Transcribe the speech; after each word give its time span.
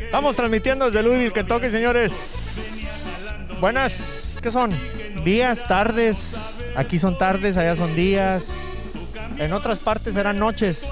Estamos 0.00 0.34
transmitiendo 0.34 0.86
desde 0.86 1.02
Louisville, 1.02 1.32
Kentucky, 1.32 1.68
señores. 1.68 2.12
Buenas, 3.60 4.38
¿qué 4.42 4.50
son? 4.50 4.70
Días, 5.24 5.62
tardes. 5.64 6.16
Aquí 6.76 6.98
son 6.98 7.16
tardes, 7.18 7.56
allá 7.56 7.76
son 7.76 7.94
días. 7.94 8.48
En 9.38 9.52
otras 9.52 9.78
partes 9.78 10.14
serán 10.14 10.36
noches. 10.36 10.86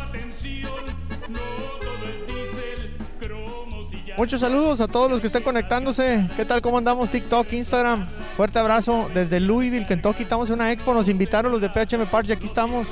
Muchos 4.16 4.40
saludos 4.40 4.80
a 4.80 4.88
todos 4.88 5.10
los 5.10 5.20
que 5.20 5.28
estén 5.28 5.42
conectándose. 5.42 6.28
¿Qué 6.36 6.44
tal? 6.44 6.60
¿Cómo 6.60 6.78
andamos? 6.78 7.08
TikTok, 7.10 7.52
Instagram. 7.52 8.08
Fuerte 8.36 8.58
abrazo 8.58 9.08
desde 9.14 9.38
Louisville, 9.38 9.86
Kentucky. 9.86 10.24
Estamos 10.24 10.48
en 10.48 10.56
una 10.56 10.72
expo. 10.72 10.92
Nos 10.92 11.08
invitaron 11.08 11.52
los 11.52 11.60
de 11.60 11.68
PHM 11.68 12.06
Parts 12.10 12.28
y 12.28 12.32
aquí 12.32 12.46
estamos. 12.46 12.88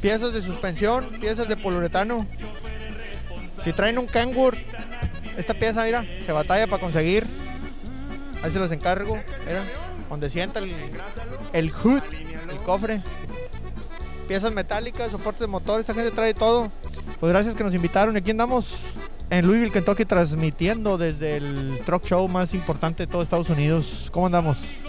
Piezas 0.00 0.32
de 0.32 0.40
suspensión, 0.40 1.06
piezas 1.20 1.48
de 1.48 1.56
poliuretano. 1.56 2.24
Si 3.64 3.72
traen 3.72 3.98
un 3.98 4.06
Kenwood, 4.06 4.54
esta 5.38 5.54
pieza, 5.54 5.84
mira, 5.84 6.04
se 6.26 6.32
batalla 6.32 6.66
para 6.66 6.82
conseguir. 6.82 7.24
Ahí 8.42 8.50
se 8.50 8.58
los 8.58 8.72
encargo. 8.72 9.14
Mira, 9.46 9.62
donde 10.10 10.28
sienta 10.30 10.58
el, 10.58 10.74
el 11.52 11.70
hood, 11.70 12.02
el 12.50 12.56
cofre. 12.64 13.02
Piezas 14.26 14.52
metálicas, 14.52 15.12
soportes 15.12 15.40
de 15.40 15.46
motor. 15.46 15.80
Esta 15.80 15.94
gente 15.94 16.10
trae 16.10 16.34
todo. 16.34 16.72
Pues 17.20 17.30
gracias 17.32 17.54
que 17.54 17.62
nos 17.62 17.72
invitaron. 17.72 18.16
Aquí 18.16 18.32
andamos 18.32 18.74
en 19.30 19.46
Louisville, 19.46 19.70
Kentucky, 19.70 20.04
transmitiendo 20.04 20.98
desde 20.98 21.36
el 21.36 21.82
truck 21.86 22.04
show 22.04 22.26
más 22.26 22.52
importante 22.52 23.06
de 23.06 23.06
todo 23.06 23.22
Estados 23.22 23.48
Unidos. 23.48 24.10
¿Cómo 24.12 24.26
andamos? 24.26 24.80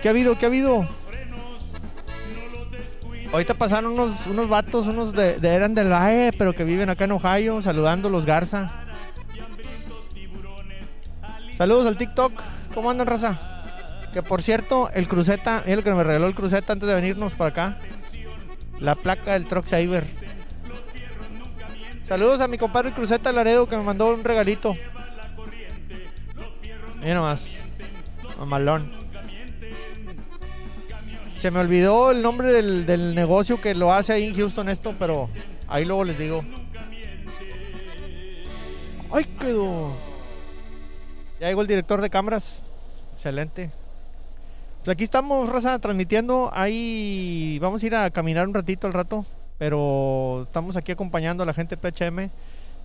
¿Qué 0.00 0.08
ha 0.08 0.10
habido? 0.10 0.38
¿Qué 0.38 0.46
ha 0.46 0.48
habido? 0.48 0.88
Ahorita 3.30 3.52
pasaron 3.52 3.92
unos, 3.92 4.26
unos 4.26 4.48
vatos, 4.48 4.86
unos 4.86 5.12
de, 5.12 5.36
de 5.36 5.48
eran 5.50 5.74
del 5.74 5.92
AE, 5.92 6.32
pero 6.38 6.54
que 6.54 6.64
viven 6.64 6.88
acá 6.88 7.04
en 7.04 7.12
Ohio, 7.12 7.60
saludando 7.60 8.08
los 8.08 8.24
Garza. 8.24 8.87
Saludos 11.58 11.86
al 11.86 11.96
TikTok. 11.96 12.40
¿Cómo 12.72 12.88
andan, 12.88 13.08
raza? 13.08 13.36
Que 14.12 14.22
por 14.22 14.42
cierto, 14.42 14.90
el 14.94 15.08
cruceta, 15.08 15.60
el 15.66 15.82
que 15.82 15.92
me 15.92 16.04
regaló 16.04 16.28
el 16.28 16.34
cruceta 16.36 16.72
antes 16.72 16.88
de 16.88 16.94
venirnos 16.94 17.34
para 17.34 17.50
acá. 17.50 17.78
La 18.78 18.94
placa 18.94 19.32
del 19.32 19.46
Truck 19.46 19.66
Saver. 19.66 20.06
Saludos 22.06 22.40
a 22.40 22.48
mi 22.48 22.56
compadre 22.58 22.92
Cruceta 22.92 23.32
Laredo 23.32 23.68
que 23.68 23.76
me 23.76 23.82
mandó 23.82 24.14
un 24.14 24.22
regalito. 24.22 24.72
Mira 27.00 27.14
nomás. 27.14 27.64
Mamalón. 28.38 28.96
Se 31.34 31.50
me 31.50 31.58
olvidó 31.58 32.12
el 32.12 32.22
nombre 32.22 32.52
del, 32.52 32.86
del 32.86 33.16
negocio 33.16 33.60
que 33.60 33.74
lo 33.74 33.92
hace 33.92 34.12
ahí 34.12 34.24
en 34.24 34.36
Houston 34.36 34.68
esto, 34.68 34.94
pero 34.96 35.28
ahí 35.66 35.84
luego 35.84 36.04
les 36.04 36.18
digo. 36.18 36.44
¡Ay, 39.10 39.24
quedó! 39.40 40.07
Ya 41.40 41.48
llegó 41.48 41.62
el 41.62 41.68
director 41.68 42.00
de 42.00 42.10
cámaras. 42.10 42.62
Excelente. 43.14 43.70
Pues 44.84 44.94
aquí 44.94 45.04
estamos, 45.04 45.48
Raza, 45.48 45.78
transmitiendo. 45.78 46.50
Ahí 46.52 47.58
vamos 47.60 47.82
a 47.82 47.86
ir 47.86 47.94
a 47.94 48.10
caminar 48.10 48.48
un 48.48 48.54
ratito 48.54 48.86
al 48.86 48.92
rato. 48.92 49.24
Pero 49.58 50.44
estamos 50.46 50.76
aquí 50.76 50.92
acompañando 50.92 51.42
a 51.42 51.46
la 51.46 51.54
gente 51.54 51.76
PHM. 51.76 52.30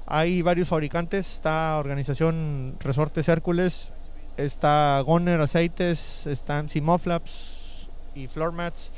Hay 0.05 0.41
varios 0.43 0.67
fabricantes. 0.67 1.35
Está 1.35 1.77
Organización 1.79 2.75
Resortes 2.79 3.27
Hércules. 3.27 3.91
Está 4.37 5.01
Goner 5.01 5.41
Aceites. 5.41 6.27
Están 6.27 6.69
Simoflaps 6.69 7.89
y 8.13 8.27
Floor 8.27 8.51
Mats. 8.51 8.91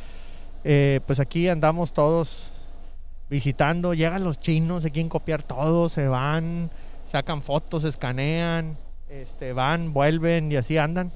Eh, 0.66 1.00
pues 1.06 1.20
aquí 1.20 1.48
andamos 1.48 1.94
todos 1.94 2.50
visitando. 3.30 3.94
Llegan 3.94 4.24
los 4.24 4.40
chinos, 4.40 4.84
se 4.84 4.92
quieren 4.92 5.10
copiar 5.10 5.44
todo. 5.44 5.88
Se 5.88 6.08
van, 6.08 6.72
sacan 7.06 7.42
fotos, 7.42 7.84
escanean. 7.86 8.78
Este, 9.22 9.54
van, 9.54 9.94
vuelven 9.94 10.52
y 10.52 10.58
así 10.58 10.78
andan. 10.78 11.12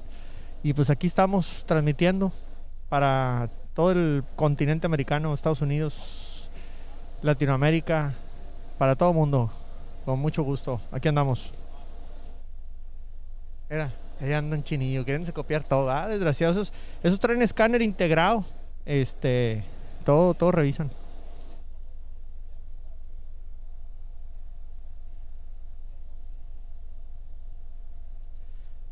Y 0.62 0.72
pues 0.72 0.88
aquí 0.88 1.06
estamos 1.06 1.64
transmitiendo 1.66 2.32
para 2.88 3.50
todo 3.74 3.92
el 3.92 4.24
continente 4.36 4.86
americano, 4.86 5.34
Estados 5.34 5.60
Unidos, 5.60 6.50
Latinoamérica, 7.20 8.14
para 8.78 8.96
todo 8.96 9.10
el 9.10 9.16
mundo. 9.16 9.50
Con 10.06 10.18
mucho 10.18 10.42
gusto. 10.42 10.80
Aquí 10.90 11.08
andamos. 11.08 11.52
Era, 13.68 13.92
ahí 14.18 14.32
andan 14.32 14.64
chinillo, 14.64 15.04
quieren 15.04 15.24
copiar 15.26 15.62
todo. 15.64 15.90
Ah, 15.90 16.08
desgraciados. 16.08 16.56
Esos, 16.56 16.72
esos 17.02 17.20
traen 17.20 17.42
escáner 17.42 17.82
integrado. 17.82 18.46
Este, 18.86 19.62
todo, 20.04 20.32
todo 20.32 20.52
revisan. 20.52 20.90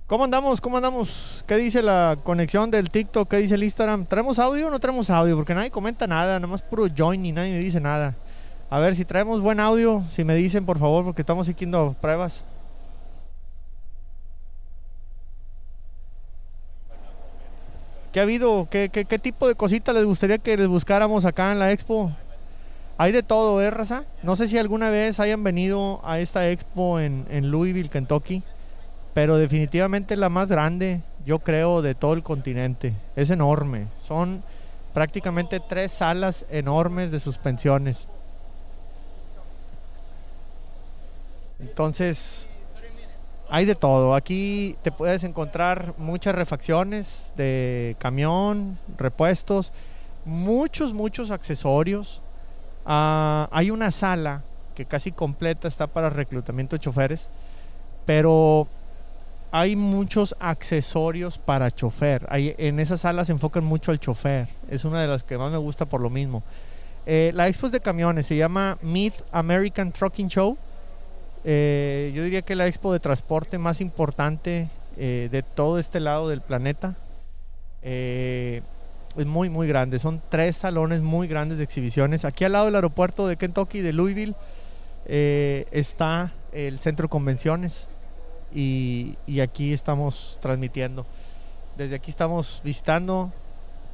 ¿Cómo 0.09 0.25
andamos? 0.25 0.59
¿Cómo 0.63 0.79
andamos? 0.79 1.45
¿Qué 1.47 1.57
dice 1.57 1.83
la 1.83 2.17
conexión 2.25 2.71
del 2.71 2.89
TikTok? 2.89 3.29
¿Qué 3.29 3.37
dice 3.37 3.57
el 3.57 3.63
Instagram? 3.63 4.07
¿Traemos 4.07 4.39
audio 4.39 4.69
o 4.69 4.71
no 4.71 4.81
traemos 4.81 5.11
audio? 5.11 5.37
Porque 5.37 5.53
nadie 5.55 5.71
comenta 5.71 6.07
nada, 6.07 6.41
nada 6.41 6.51
más 6.51 6.63
puro 6.63 6.87
join 6.97 7.27
y 7.27 7.31
nadie 7.31 7.53
me 7.53 7.59
dice 7.59 7.79
nada. 7.79 8.15
A 8.71 8.79
ver 8.79 8.97
si 8.97 9.05
traemos 9.05 9.43
buen 9.43 9.61
audio, 9.61 10.03
si 10.11 10.25
me 10.25 10.35
dicen 10.35 10.65
por 10.65 10.79
favor, 10.79 11.05
porque 11.05 11.21
estamos 11.21 11.47
siguiendo 11.47 11.95
pruebas. 12.01 12.47
¿Qué 18.11 18.21
ha 18.21 18.23
habido? 18.23 18.67
¿Qué, 18.71 18.89
qué, 18.89 19.05
qué 19.05 19.19
tipo 19.19 19.47
de 19.47 19.57
cositas 19.57 19.95
les 19.95 20.07
gustaría 20.07 20.39
que 20.39 20.57
les 20.57 20.69
buscáramos 20.69 21.27
acá 21.27 21.53
en 21.53 21.59
la 21.59 21.71
expo? 21.71 22.13
Hay 22.97 23.13
de 23.13 23.23
todo, 23.23 23.61
¿eh, 23.61 23.71
Raza? 23.71 24.05
No 24.23 24.37
sé 24.37 24.49
si 24.49 24.57
alguna 24.57 24.89
vez 24.89 25.21
hayan 25.21 25.45
venido 25.45 26.01
a 26.03 26.19
esta 26.19 26.49
expo 26.49 26.99
en, 26.99 27.27
en 27.29 27.51
Louisville, 27.51 27.91
Kentucky 27.91 28.43
pero 29.19 29.37
definitivamente 29.37 30.17
la 30.17 30.29
más 30.29 30.47
grande, 30.47 31.01
yo 31.27 31.41
creo, 31.41 31.83
de 31.83 31.97
todo 31.97 32.12
el 32.12 32.23
continente. 32.23 32.95
Es 33.17 33.31
enorme. 33.31 33.89
Son 34.01 34.45
prácticamente 34.95 35.59
tres 35.59 35.91
salas 35.91 36.47
enormes 36.53 37.11
de 37.11 37.19
suspensiones. 37.19 38.06
Entonces, 41.59 42.49
hay 43.51 43.65
de 43.65 43.75
todo. 43.75 44.15
Aquí 44.15 44.77
te 44.83 44.93
puedes 44.93 45.25
encontrar 45.25 45.95
muchas 45.99 46.37
refacciones 46.37 47.33
de 47.35 47.97
camión, 47.99 48.79
repuestos, 48.99 49.73
muchos, 50.25 50.95
muchos 50.95 51.33
accesorios. 51.33 52.23
Uh, 52.87 53.50
hay 53.50 53.73
una 53.73 53.91
sala 53.91 54.43
que 54.77 54.85
casi 54.85 55.11
completa 55.11 55.67
está 55.67 55.89
para 55.89 56.09
reclutamiento 56.09 56.77
de 56.77 56.81
choferes, 56.81 57.29
pero 58.06 58.69
hay 59.51 59.77
muchos 59.77 60.37
accesorios 60.41 61.39
para 61.39 61.71
chofer. 61.71 62.27
En 62.31 62.81
esa 62.81 62.97
sala 62.97 63.25
se 63.25 63.33
enfocan 63.33 63.65
mucho 63.65 63.91
al 63.91 63.99
chofer. 63.99 64.49
Es 64.71 64.85
una 64.85 65.01
de 65.01 65.09
las 65.09 65.23
que 65.23 65.39
más 65.39 65.51
me 65.51 65.59
gusta 65.59 65.87
por 65.87 66.01
lo 66.01 66.11
mismo. 66.11 66.43
Eh, 67.07 67.33
la 67.35 67.49
expo 67.49 67.71
de 67.71 67.81
camiones 67.81 68.27
se 68.27 68.37
llama 68.37 68.77
Mid 68.83 69.13
American 69.33 69.93
Trucking 69.93 70.29
Show. 70.29 70.59
Eh, 71.45 72.13
yo 72.15 72.23
diría 72.23 72.43
que 72.43 72.55
la 72.55 72.67
expo 72.67 72.93
de 72.93 73.01
transporte 73.01 73.57
más 73.57 73.81
importante 73.81 74.69
eh, 74.99 75.29
de 75.31 75.43
todo 75.43 75.79
este 75.79 76.01
lado 76.01 76.29
del 76.29 76.43
planeta. 76.43 76.97
es 77.83 78.63
muy, 79.27 79.49
muy 79.49 79.67
grande. 79.67 79.99
Son 79.99 80.21
tres 80.29 80.57
salones 80.57 81.01
muy 81.01 81.27
grandes 81.27 81.57
de 81.57 81.65
exhibiciones. 81.65 82.27
Aquí 82.27 82.45
al 82.45 82.53
lado 82.53 82.67
del 82.67 82.75
aeropuerto 82.75 83.27
de 83.27 83.37
Kentucky, 83.37 83.81
de 83.81 83.95
Louisville, 83.95 84.35
está 85.07 86.33
el 86.53 86.79
centro 86.81 87.05
de 87.05 87.09
convenciones 87.09 87.89
y, 88.55 89.17
aquí 89.41 89.73
estamos 89.73 90.39
transmitiendo. 90.41 91.07
Desde 91.77 91.95
aquí 91.97 92.11
estamos 92.11 92.61
visitando, 92.65 93.33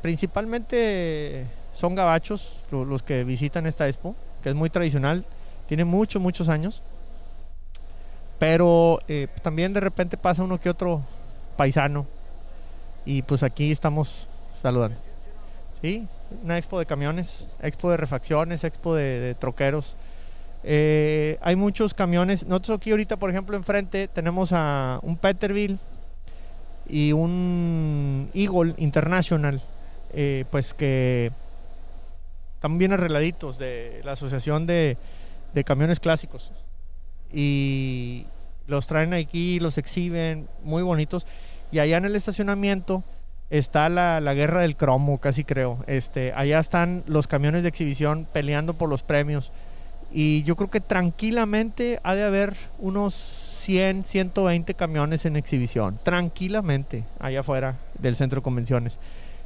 principalmente 0.02 1.46
son 1.72 1.94
gabachos 1.94 2.62
los, 2.70 2.86
los 2.86 3.02
que 3.02 3.24
visitan 3.24 3.66
esta 3.66 3.88
expo, 3.88 4.14
que 4.42 4.50
es 4.50 4.54
muy 4.54 4.70
tradicional, 4.70 5.24
tiene 5.68 5.84
muchos, 5.84 6.20
muchos 6.20 6.48
años, 6.48 6.82
pero 8.38 9.00
eh, 9.08 9.28
también 9.42 9.72
de 9.72 9.80
repente 9.80 10.16
pasa 10.16 10.42
uno 10.42 10.60
que 10.60 10.70
otro 10.70 11.02
paisano 11.56 12.06
y 13.04 13.22
pues 13.22 13.42
aquí 13.42 13.72
estamos 13.72 14.28
saludando. 14.62 14.96
¿Sí? 15.80 16.06
Una 16.42 16.58
expo 16.58 16.78
de 16.78 16.86
camiones, 16.86 17.46
expo 17.60 17.90
de 17.90 17.96
refacciones, 17.96 18.64
expo 18.64 18.94
de, 18.94 19.20
de 19.20 19.34
troqueros. 19.34 19.96
Eh, 20.66 21.38
hay 21.42 21.56
muchos 21.56 21.92
camiones. 21.92 22.46
Nosotros 22.46 22.78
aquí 22.78 22.90
ahorita, 22.90 23.18
por 23.18 23.30
ejemplo, 23.30 23.56
enfrente 23.56 24.08
tenemos 24.08 24.50
a 24.52 24.98
un 25.02 25.16
Peterbilt 25.16 25.78
y 26.88 27.12
un 27.12 28.30
Eagle 28.32 28.74
International, 28.78 29.60
eh, 30.14 30.44
pues 30.50 30.72
que 30.72 31.30
están 32.54 32.78
bien 32.78 32.94
arregladitos 32.94 33.58
de 33.58 34.00
la 34.04 34.12
Asociación 34.12 34.66
de, 34.66 34.96
Camiones 35.66 36.00
Clásicos. 36.00 36.50
Y 37.30 38.26
los 38.66 38.86
traen 38.86 39.12
aquí, 39.12 39.60
los 39.60 39.76
exhiben, 39.76 40.48
muy 40.62 40.82
bonitos. 40.82 41.26
Y 41.72 41.78
allá 41.78 41.98
en 41.98 42.06
el 42.06 42.16
estacionamiento 42.16 43.04
está 43.50 43.90
la, 43.90 44.20
la 44.20 44.32
guerra 44.32 44.62
del 44.62 44.76
cromo, 44.76 45.18
casi 45.18 45.44
creo. 45.44 45.84
Este, 45.86 46.32
allá 46.32 46.58
están 46.58 47.04
los 47.06 47.26
camiones 47.26 47.62
de 47.62 47.68
exhibición 47.68 48.26
peleando 48.32 48.74
por 48.74 48.88
los 48.88 49.02
premios 49.02 49.52
Y 50.16 50.44
yo 50.44 50.54
creo 50.54 50.70
que 50.70 50.80
tranquilamente 50.80 51.98
ha 52.04 52.14
de 52.14 52.22
haber 52.22 52.54
unos 52.78 53.14
100, 53.64 54.04
120 54.04 54.74
camiones 54.74 55.24
en 55.24 55.34
exhibición. 55.34 55.98
Tranquilamente, 56.04 57.02
allá 57.18 57.40
afuera 57.40 57.78
del 57.98 58.14
centro 58.14 58.38
de 58.40 58.44
convenciones. 58.44 59.00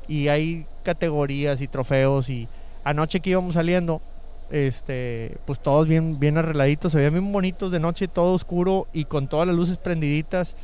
Y 0.09 0.29
hay 0.29 0.67
categorías 0.83 1.63
y 1.63 1.69
trofeos. 1.69 2.29
Y 2.29 2.49
anoche 2.85 3.21
que 3.21 3.31
íbamos 3.31 3.55
saliendo, 3.55 4.03
este, 4.51 5.39
pues 5.47 5.59
todos 5.59 5.89
bien, 5.89 6.21
bien 6.21 6.37
arregladitos, 6.37 6.93
se 6.93 6.99
ven 6.99 7.15
bien 7.15 7.33
bonitos 7.33 7.73
de 7.73 7.81
noche, 7.81 8.07
todo 8.07 8.35
oscuro 8.35 8.89
y 8.93 9.07
con 9.07 9.27
todas 9.27 9.47
las 9.47 9.57
luces 9.57 9.79
prendiditas. 9.79 10.55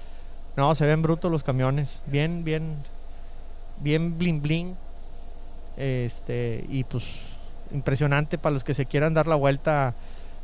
No, 0.54 0.74
se 0.74 0.84
ven 0.84 1.00
brutos 1.00 1.30
los 1.30 1.42
camiones, 1.42 2.02
bien, 2.06 2.44
bien, 2.44 2.76
bien 3.80 4.18
bling 4.18 4.42
bling. 4.42 4.76
Este, 5.78 6.66
y 6.68 6.84
pues 6.84 7.33
impresionante 7.72 8.38
para 8.38 8.52
los 8.52 8.64
que 8.64 8.74
se 8.74 8.86
quieran 8.86 9.14
dar 9.14 9.26
la 9.26 9.36
vuelta 9.36 9.94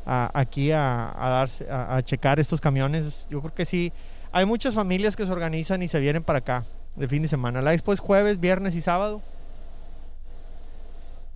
aquí 0.05 0.71
a, 0.71 1.13
darse, 1.17 1.67
a, 1.69 2.01
checar 2.03 2.39
estos 2.39 2.61
camiones. 2.61 3.27
Yo 3.29 3.39
creo 3.41 3.53
que 3.53 3.65
sí, 3.65 3.91
hay 4.31 4.45
muchas 4.45 4.73
familias 4.73 5.15
que 5.15 5.25
se 5.25 5.31
organizan 5.31 5.81
y 5.83 5.87
se 5.87 5.99
vienen 5.99 6.23
para 6.23 6.39
acá 6.39 6.65
de 6.95 7.07
fin 7.07 7.21
de 7.21 7.27
semana. 7.27 7.61
La 7.61 7.73
expo 7.73 7.93
es 7.93 7.99
jueves, 7.99 8.39
viernes 8.39 8.75
y 8.75 8.81
sábado. 8.81 9.21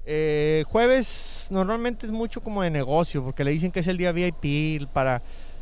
Eh, 0.08 0.64
jueves 0.68 1.48
normalmente 1.50 2.06
es 2.06 2.12
mucho 2.12 2.42
como 2.42 2.62
de 2.62 2.70
negocio, 2.70 3.24
porque 3.24 3.44
le 3.44 3.52
dicen 3.52 3.72
que 3.72 3.80
es 3.80 3.88
el 3.88 3.98
día 3.98 4.12
VIP 4.12 4.88
para 4.94 5.22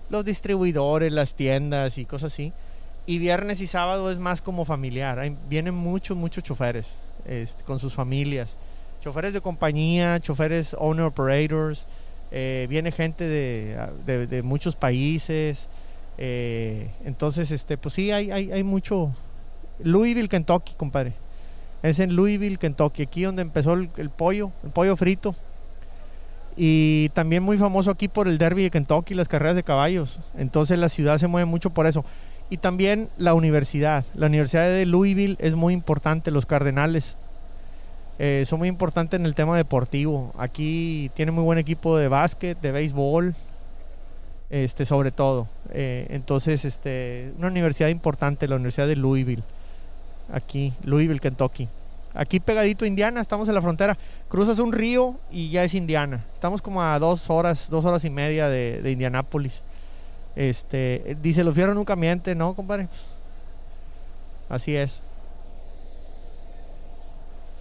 los 0.10 0.26
distribuidores, 0.26 1.12
las 1.12 1.36
tiendas 1.36 1.98
y 1.98 2.06
cosas 2.06 2.34
así. 2.34 2.54
Y 3.06 3.20
viernes 3.20 3.62
y 3.62 3.68
sábado 3.68 4.12
es 4.12 4.20
más 4.20 4.42
como 4.42 4.66
familiar. 4.66 5.20
vienen 5.50 5.76
muchos, 5.76 6.16
muchos 6.16 6.44
choferes 6.44 6.94
este, 7.26 7.64
con 7.64 7.80
sus 7.80 7.94
familias. 7.94 8.58
Choferes 9.04 9.34
de 9.34 9.42
compañía, 9.42 10.18
choferes 10.22 10.74
owner 10.80 11.04
operators. 11.04 11.86
Eh, 12.32 12.68
viene 12.70 12.90
gente 12.90 13.26
de, 13.28 14.42
muchos 14.46 14.78
países. 14.78 15.68
Eh, 16.18 16.90
entonces, 17.04 17.52
este, 17.52 17.78
pues 17.78 17.96
sí, 17.96 18.12
hay, 18.12 18.32
hay, 18.32 18.54
hay 18.54 18.64
mucho. 18.64 19.12
Louisville, 19.84 20.30
Kentucky, 20.30 20.76
compadre. 20.76 21.12
Es 21.82 22.00
en 22.00 22.16
Louisville, 22.16 22.58
Kentucky, 22.58 23.04
aquí 23.04 23.24
donde 23.24 23.42
empezó 23.42 23.74
el, 23.74 23.90
pollo, 24.10 24.52
el 24.64 24.70
pollo 24.70 24.96
frito. 24.96 25.36
Y 26.56 27.10
también 27.10 27.44
muy 27.44 27.58
famoso 27.58 27.92
aquí 27.92 28.08
por 28.08 28.30
el 28.30 28.38
derby 28.38 28.64
de 28.64 28.72
Kentucky, 28.72 29.16
las 29.16 29.28
carreras 29.28 29.58
de 29.58 29.64
caballos. 29.64 30.22
Entonces 30.38 30.80
la 30.80 30.88
ciudad 30.88 31.18
se 31.18 31.28
mueve 31.28 31.44
mucho 31.44 31.72
por 31.72 31.88
eso. 31.88 32.06
Y 32.50 32.56
también 32.56 33.10
la 33.18 33.34
universidad. 33.34 34.06
La 34.16 34.28
Universidad 34.28 34.70
de 34.70 34.86
Louisville 34.86 35.36
es 35.40 35.56
muy 35.56 35.74
importante, 35.74 36.32
los 36.32 36.46
Cardenales. 36.46 37.18
Eh, 38.20 38.44
son 38.48 38.60
muy 38.60 38.68
importantes 38.68 39.20
en 39.20 39.26
el 39.26 39.36
tema 39.36 39.58
deportivo. 39.58 40.34
Aquí 40.38 41.12
tiene 41.16 41.32
muy 41.32 41.44
buen 41.44 41.58
equipo 41.58 41.98
de 41.98 42.08
básquet, 42.08 42.60
de 42.62 42.72
béisbol, 42.72 43.36
este, 44.50 44.86
sobre 44.86 45.12
todo. 45.12 45.48
Eh, 45.72 46.08
entonces, 46.10 46.64
este, 46.66 47.34
una 47.38 47.48
universidad 47.48 47.90
importante, 47.90 48.48
la 48.48 48.56
Universidad 48.56 48.88
de 48.88 48.96
Louisville 48.96 49.44
aquí, 50.32 50.74
Louisville, 50.84 51.20
Kentucky. 51.20 51.68
Aquí 52.14 52.40
pegadito 52.40 52.86
a 52.86 52.88
Indiana, 52.88 53.22
estamos 53.22 53.48
en 53.48 53.56
la 53.56 53.62
frontera. 53.62 53.98
Cruzas 54.28 54.60
un 54.60 54.72
río 54.72 55.16
y 55.32 55.50
ya 55.50 55.64
es 55.64 55.74
Indiana. 55.74 56.24
Estamos 56.34 56.62
como 56.62 56.82
a 56.84 57.00
dos 57.00 57.30
horas, 57.30 57.70
dos 57.70 57.86
horas 57.86 58.06
y 58.06 58.10
media 58.10 58.50
de, 58.50 58.82
de 58.82 58.92
Indianápolis. 58.92 59.64
Este, 60.36 61.18
dice, 61.22 61.44
los 61.44 61.56
fierros 61.56 61.76
nunca 61.76 61.96
mienten, 61.96 62.38
¿no, 62.38 62.54
compadre? 62.56 62.88
Así 64.50 64.76
es. 64.76 65.02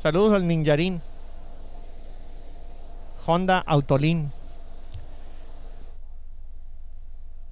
Saludos 0.02 0.32
al 0.32 0.48
Ninjarín. 0.48 1.00
Honda 3.24 3.60
Autolin. 3.64 4.32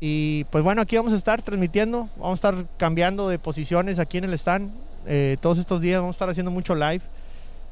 Y 0.01 0.43
pues 0.51 0.65
bueno, 0.65 0.83
aquí 0.83 0.97
vamos 0.97 1.13
a 1.13 1.17
estar 1.17 1.43
transmitiendo, 1.43 2.09
vamos 2.17 2.43
a 2.43 2.49
estar 2.49 2.67
cambiando 2.77 3.29
de 3.29 3.39
posiciones 3.39 4.01
aquí 4.01 4.19
en 4.19 4.25
el 4.25 4.35
stand. 4.35 4.73
Eh, 5.07 5.37
todos 5.41 5.59
estos 5.59 5.81
días 5.81 6.01
vamos 6.01 6.15
a 6.15 6.17
estar 6.17 6.29
haciendo 6.29 6.51
mucho 6.51 6.75
live. 6.75 7.03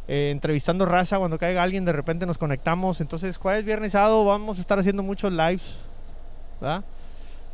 Eh, 0.07 0.31
entrevistando 0.31 0.87
raza 0.87 1.19
cuando 1.19 1.41
caiga 1.41 1.61
alguien 1.65 1.85
de 1.85 1.93
repente 1.93 2.25
nos 2.25 2.39
conectamos 2.39 3.03
entonces 3.03 3.37
jueves 3.37 3.65
viernes 3.67 3.93
sábado 3.93 4.25
vamos 4.25 4.57
a 4.57 4.61
estar 4.63 4.79
haciendo 4.79 5.03
muchos 5.03 5.31
lives 5.31 5.77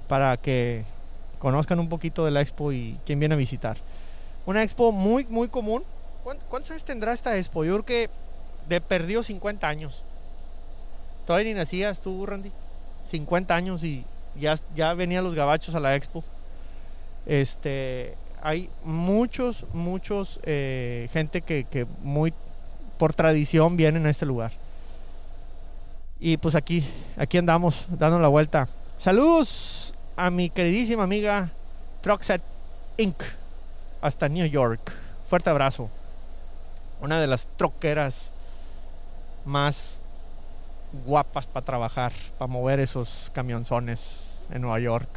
para 0.07 0.37
que 0.37 0.85
conozcan 1.41 1.81
un 1.81 1.89
poquito 1.89 2.25
de 2.25 2.31
la 2.31 2.43
expo 2.43 2.71
y 2.71 2.97
quién 3.05 3.19
viene 3.19 3.35
a 3.35 3.39
visitar 3.39 3.77
una 4.47 4.63
expo 4.63 4.93
muy 4.93 5.25
muy 5.25 5.49
común 5.49 5.83
¿cuántos 6.25 6.71
años 6.71 6.85
tendrá 6.85 7.13
esta 7.13 7.37
expo? 7.37 7.65
yo 7.65 7.75
creo 7.75 7.85
que 7.85 8.11
de 8.69 8.81
perdió 8.81 9.23
50 9.23 9.69
años 9.69 10.05
todavía 11.27 11.53
ni 11.53 11.59
nacías 11.59 12.01
tú 12.01 12.25
Randy 12.25 12.51
50 13.11 13.55
años 13.55 13.85
y 13.85 14.05
ya, 14.41 14.59
ya 14.75 14.95
venían 14.95 15.23
los 15.23 15.35
gabachos 15.35 15.75
a 15.75 15.81
la 15.81 15.95
expo 15.95 16.25
este 17.27 18.17
hay 18.45 18.69
muchos, 18.85 19.65
muchos 19.73 20.39
eh, 20.43 21.09
gente 21.15 21.41
que, 21.41 21.87
muy 22.03 22.35
por 22.99 23.15
tradición 23.15 23.75
vienen 23.79 24.05
a 24.05 24.11
este 24.11 24.27
lugar. 24.27 24.53
Y 26.21 26.37
pues 26.37 26.55
aquí, 26.55 26.85
aquí 27.17 27.39
andamos 27.39 27.87
dando 27.89 28.19
la 28.19 28.29
vuelta. 28.29 28.69
Saludos 28.99 29.95
a 30.15 30.31
mi 30.31 30.51
queridísima 30.51 31.05
amiga 31.05 31.51
Truckset 32.03 32.43
Inc. 32.99 33.17
hasta 34.03 34.29
New 34.29 34.47
York. 34.47 34.93
Fuerte 35.27 35.49
abrazo. 35.49 35.89
Una 37.01 37.21
de 37.21 37.27
las 37.27 37.47
troqueras 37.57 38.31
más 39.45 40.01
guapas 41.05 41.47
para 41.47 41.67
trabajar, 41.67 42.13
para 42.39 42.51
mover 42.51 42.81
esos 42.81 43.31
camionzones 43.35 44.39
en 44.51 44.63
Nueva 44.63 44.79
York. 44.81 45.09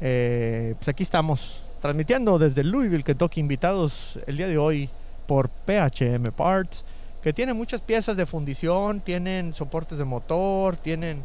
Eh, 0.00 0.74
pues 0.78 0.88
aquí 0.88 1.02
estamos 1.02 1.62
transmitiendo 1.80 2.38
desde 2.38 2.64
Louisville, 2.64 3.04
Kentucky, 3.04 3.40
invitados 3.40 4.18
el 4.26 4.36
día 4.36 4.48
de 4.48 4.58
hoy 4.58 4.88
por 5.26 5.48
PHM 5.48 6.32
Parts, 6.34 6.84
que 7.22 7.32
tiene 7.32 7.52
muchas 7.52 7.80
piezas 7.80 8.16
de 8.16 8.26
fundición, 8.26 9.00
tienen 9.00 9.52
soportes 9.54 9.98
de 9.98 10.04
motor, 10.04 10.76
tienen 10.76 11.22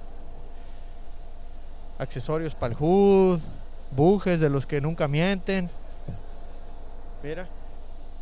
accesorios 2.00 2.56
para 2.56 2.74
el 2.74 2.78
hood, 2.78 3.40
bujes 3.92 4.40
de 4.40 4.50
los 4.50 4.66
que 4.66 4.82
nunca 4.82 5.08
mienten. 5.08 5.70
Mira, 7.24 7.48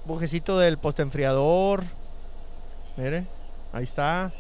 bujecito 0.06 0.60
del 0.60 0.78
postenfriador. 0.78 1.84
Mire, 2.98 3.26
ahí 3.74 3.84
está. 3.84 4.32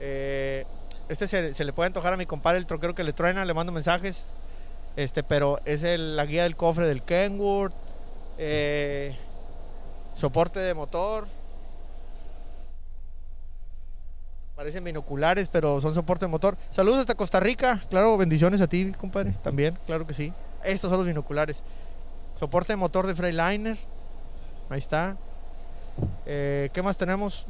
Eh, 0.00 0.64
este 1.08 1.26
se, 1.26 1.64
le 1.64 1.72
puede 1.72 1.88
antojar 1.88 2.12
a 2.12 2.16
mi 2.16 2.26
compadre, 2.26 2.58
el 2.58 2.66
troquero 2.66 2.94
que 2.94 3.04
le 3.04 3.12
truena, 3.12 3.44
le 3.44 3.54
mando 3.54 3.72
mensajes. 3.72 4.24
Este, 4.96 5.22
pero 5.22 5.60
es 5.64 5.82
la 5.82 6.24
guía 6.24 6.44
del 6.44 6.56
cofre 6.56 6.86
del 6.86 7.02
Kenworth. 7.02 7.74
Eh, 8.38 9.16
soporte 10.14 10.60
de 10.60 10.74
motor. 10.74 11.26
Parecen 14.56 14.84
binoculares, 14.84 15.48
pero 15.48 15.80
son 15.80 15.94
soporte 15.94 16.26
de 16.26 16.30
motor. 16.30 16.56
Saludos 16.70 17.00
hasta 17.00 17.14
Costa 17.14 17.40
Rica. 17.40 17.82
Claro, 17.90 18.16
bendiciones 18.16 18.60
a 18.60 18.68
ti, 18.68 18.92
compadre. 18.92 19.34
También, 19.42 19.76
claro 19.84 20.06
que 20.06 20.14
sí. 20.14 20.32
Estos 20.62 20.90
son 20.90 20.98
los 20.98 21.06
binoculares. 21.06 21.62
Soporte 22.38 22.72
de 22.72 22.76
motor 22.76 23.06
de 23.06 23.14
Freightliner. 23.14 23.76
Ahí 24.68 24.78
está. 24.78 25.16
Eh, 26.26 26.70
¿Qué 26.72 26.82
más 26.82 26.96
tenemos? 26.96 27.46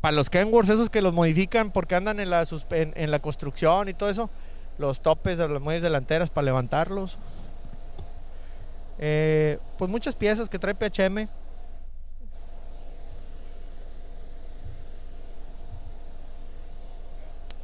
Para 0.00 0.16
los 0.16 0.30
Kenworths, 0.30 0.70
esos 0.70 0.90
que 0.90 1.02
los 1.02 1.12
modifican 1.12 1.70
porque 1.70 1.94
andan 1.94 2.20
en 2.20 2.30
la, 2.30 2.46
en 2.70 3.10
la 3.10 3.18
construcción 3.18 3.88
y 3.88 3.94
todo 3.94 4.08
eso 4.08 4.30
los 4.78 5.00
topes 5.00 5.38
de 5.38 5.48
las 5.48 5.60
muelles 5.60 5.82
delanteras 5.82 6.30
para 6.30 6.46
levantarlos. 6.46 7.16
Eh, 8.98 9.58
pues 9.78 9.90
muchas 9.90 10.14
piezas 10.14 10.48
que 10.48 10.58
trae 10.58 10.74
PHM. 10.74 11.28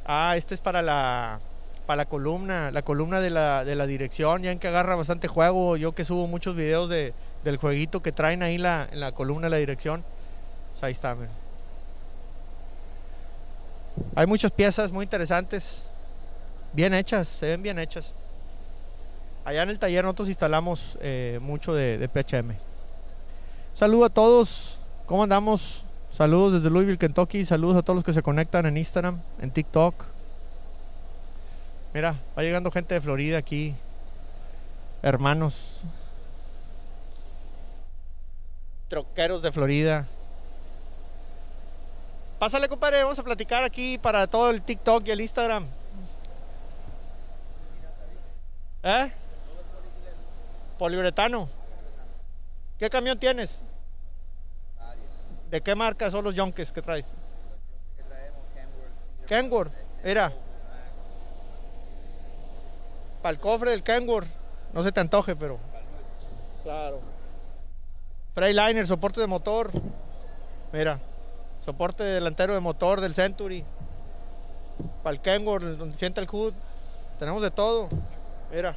Ah, 0.05 0.35
este 0.35 0.53
es 0.53 0.61
para 0.61 0.81
la 0.81 1.39
para 1.85 1.97
la 1.97 2.05
columna, 2.05 2.71
la 2.71 2.81
columna 2.81 3.19
de 3.19 3.29
la, 3.29 3.65
de 3.65 3.75
la 3.75 3.85
dirección, 3.85 4.43
ya 4.43 4.51
en 4.51 4.59
que 4.59 4.67
agarra 4.67 4.95
bastante 4.95 5.27
juego. 5.27 5.77
Yo 5.77 5.93
que 5.93 6.05
subo 6.05 6.27
muchos 6.27 6.55
videos 6.55 6.89
de, 6.89 7.13
del 7.43 7.57
jueguito 7.57 8.01
que 8.01 8.11
traen 8.11 8.43
ahí 8.43 8.57
la, 8.57 8.87
en 8.91 8.99
la 8.99 9.11
columna 9.11 9.47
de 9.47 9.51
la 9.51 9.57
dirección. 9.57 10.03
Pues 10.71 10.83
ahí 10.83 10.91
está, 10.93 11.15
Hay 14.15 14.27
muchas 14.27 14.51
piezas 14.51 14.91
muy 14.91 15.03
interesantes 15.03 15.83
bien 16.73 16.93
hechas, 16.93 17.27
se 17.27 17.47
ven 17.47 17.61
bien 17.61 17.79
hechas. 17.79 18.13
Allá 19.45 19.63
en 19.63 19.69
el 19.69 19.79
taller 19.79 20.03
nosotros 20.03 20.29
instalamos 20.29 20.97
eh, 21.01 21.39
mucho 21.41 21.73
de, 21.73 21.97
de, 21.97 22.07
PHM. 22.07 22.53
Saludos 23.73 24.09
a 24.09 24.13
todos, 24.13 24.79
¿cómo 25.05 25.23
andamos? 25.23 25.85
Saludos 26.11 26.53
desde 26.53 26.69
Louisville, 26.69 26.97
Kentucky. 26.97 27.43
Saludos 27.45 27.77
a 27.77 27.81
todos 27.81 27.95
los 27.95 28.03
que 28.03 28.13
se 28.13 28.21
conectan 28.21 28.65
en 28.65 28.77
Instagram, 28.77 29.19
en 29.41 29.51
TikTok. 29.51 30.12
Mira, 31.93 32.15
va 32.35 32.41
llegando 32.41 32.71
gente 32.71 32.95
de 32.95 33.01
Florida 33.01 33.37
aquí. 33.37 33.75
Hermanos. 35.03 35.81
Troqueros 38.87 39.43
de 39.43 39.51
Florida. 39.51 40.07
Pásale, 42.39 42.67
compadre, 42.67 43.03
vamos 43.03 43.19
a 43.19 43.23
platicar 43.23 43.63
aquí 43.63 43.97
para 43.99 44.25
todo 44.25 44.49
el 44.49 44.61
TikTok 44.63 45.07
y 45.07 45.11
el 45.11 45.21
Instagram. 45.21 45.67
¿Eh? 48.81 49.11
Poliuretano. 50.79 51.47
¿Qué 52.79 52.89
camión 52.89 53.19
tienes? 53.19 53.61
¿De 55.51 55.61
qué 55.61 55.75
marca 55.75 56.09
son 56.09 56.23
los 56.23 56.33
Yonkes 56.33 56.71
que 56.71 56.81
traes? 56.81 57.13
Kenworth, 59.27 59.71
mira. 60.03 60.33
Para 63.23 63.31
el 63.31 63.39
cofre 63.39 63.71
del 63.71 63.83
Kenworth. 63.83 64.27
No 64.73 64.83
se 64.83 64.91
te 64.91 64.99
antoje, 64.99 65.33
pero. 65.33 65.57
Claro. 66.61 66.99
Freiliner, 68.35 68.85
soporte 68.85 69.21
de 69.21 69.27
motor. 69.27 69.71
Mira. 70.73 70.99
Soporte 71.63 72.03
delantero 72.03 72.53
de 72.53 72.59
motor 72.59 72.99
del 72.99 73.15
Century. 73.15 73.63
Para 75.01 75.15
el 75.15 75.21
Kenworth, 75.21 75.63
donde 75.63 75.95
sienta 75.95 76.19
el 76.19 76.27
hood. 76.27 76.53
Tenemos 77.17 77.41
de 77.41 77.49
todo. 77.49 77.87
Mira. 78.51 78.75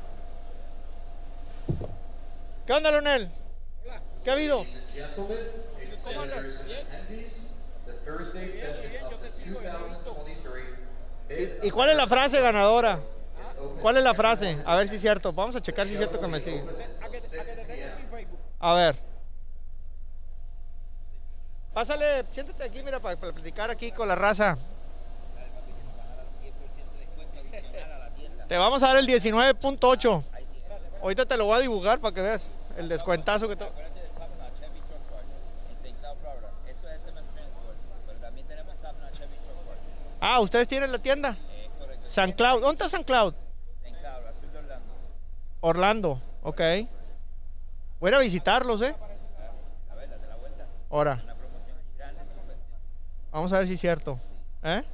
¿Qué 2.65 2.73
onda, 2.73 2.93
Leonel? 2.93 3.29
¿Qué 4.23 4.31
ha 4.31 4.35
habido? 4.35 4.65
¿Cómo 6.05 6.21
andas? 6.21 6.45
¿Y, 11.29 11.67
¿Y 11.67 11.71
cuál 11.73 11.91
es 11.91 11.97
la 11.97 12.07
frase 12.07 12.41
ganadora? 12.41 13.01
¿Cuál 13.87 13.99
es 13.99 14.03
la 14.03 14.15
frase? 14.15 14.59
A 14.67 14.75
ver 14.75 14.89
si 14.89 14.97
es 14.97 15.01
cierto. 15.01 15.33
Vamos 15.33 15.55
a 15.55 15.63
checar 15.63 15.87
si 15.87 15.93
es 15.93 15.99
cierto 15.99 16.21
que 16.21 16.27
me 16.27 16.41
sigue. 16.41 16.65
A 18.59 18.75
ver. 18.75 18.97
Pásale, 21.73 22.25
siéntate 22.33 22.65
aquí, 22.65 22.83
mira, 22.83 22.99
para, 22.99 23.15
platicar 23.17 23.71
aquí 23.71 23.93
con 23.93 24.09
la 24.09 24.17
raza. 24.17 24.59
Te 28.49 28.59
vamos 28.59 28.83
a 28.83 28.89
dar 28.89 28.97
el 28.97 29.07
19.8. 29.07 30.25
Ahorita 31.01 31.25
te 31.25 31.37
lo 31.37 31.45
voy 31.45 31.57
a 31.57 31.61
dibujar 31.61 32.01
para 32.01 32.13
que 32.13 32.23
veas 32.23 32.49
el 32.77 32.89
descuentazo 32.89 33.49
que 33.49 33.55
te... 33.55 33.69
Ah, 40.19 40.41
¿ustedes 40.41 40.67
tienen 40.67 40.91
la 40.91 40.99
tienda? 40.99 41.37
San 42.09 42.33
Cloud. 42.33 42.63
¿Dónde 42.63 42.85
está 42.85 42.89
San 42.89 43.05
Cloud? 43.05 43.33
St. 43.87 43.99
Cloud, 44.01 44.27
al 44.27 44.35
sur 44.35 44.51
de 44.51 44.59
Orlando. 44.59 44.93
Orlando. 45.67 46.21
Ok. 46.45 46.61
Voy 47.99 48.07
a 48.07 48.09
ir 48.09 48.15
a 48.15 48.19
visitarlos, 48.21 48.81
¿eh? 48.83 48.95
Ahora, 50.89 51.21
vamos 53.33 53.53
a 53.53 53.59
ver 53.59 53.67
si 53.67 53.75
es 53.75 53.81
cierto. 53.81 54.21
¿Eh? 54.63 54.85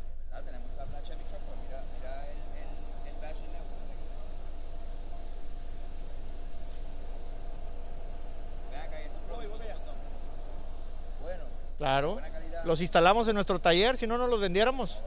Claro. 11.77 12.19
Los 12.65 12.81
instalamos 12.81 13.29
en 13.29 13.35
nuestro 13.35 13.61
taller, 13.61 13.99
si 13.99 14.07
no, 14.07 14.17
no 14.17 14.27
los 14.27 14.41
vendiéramos. 14.41 15.03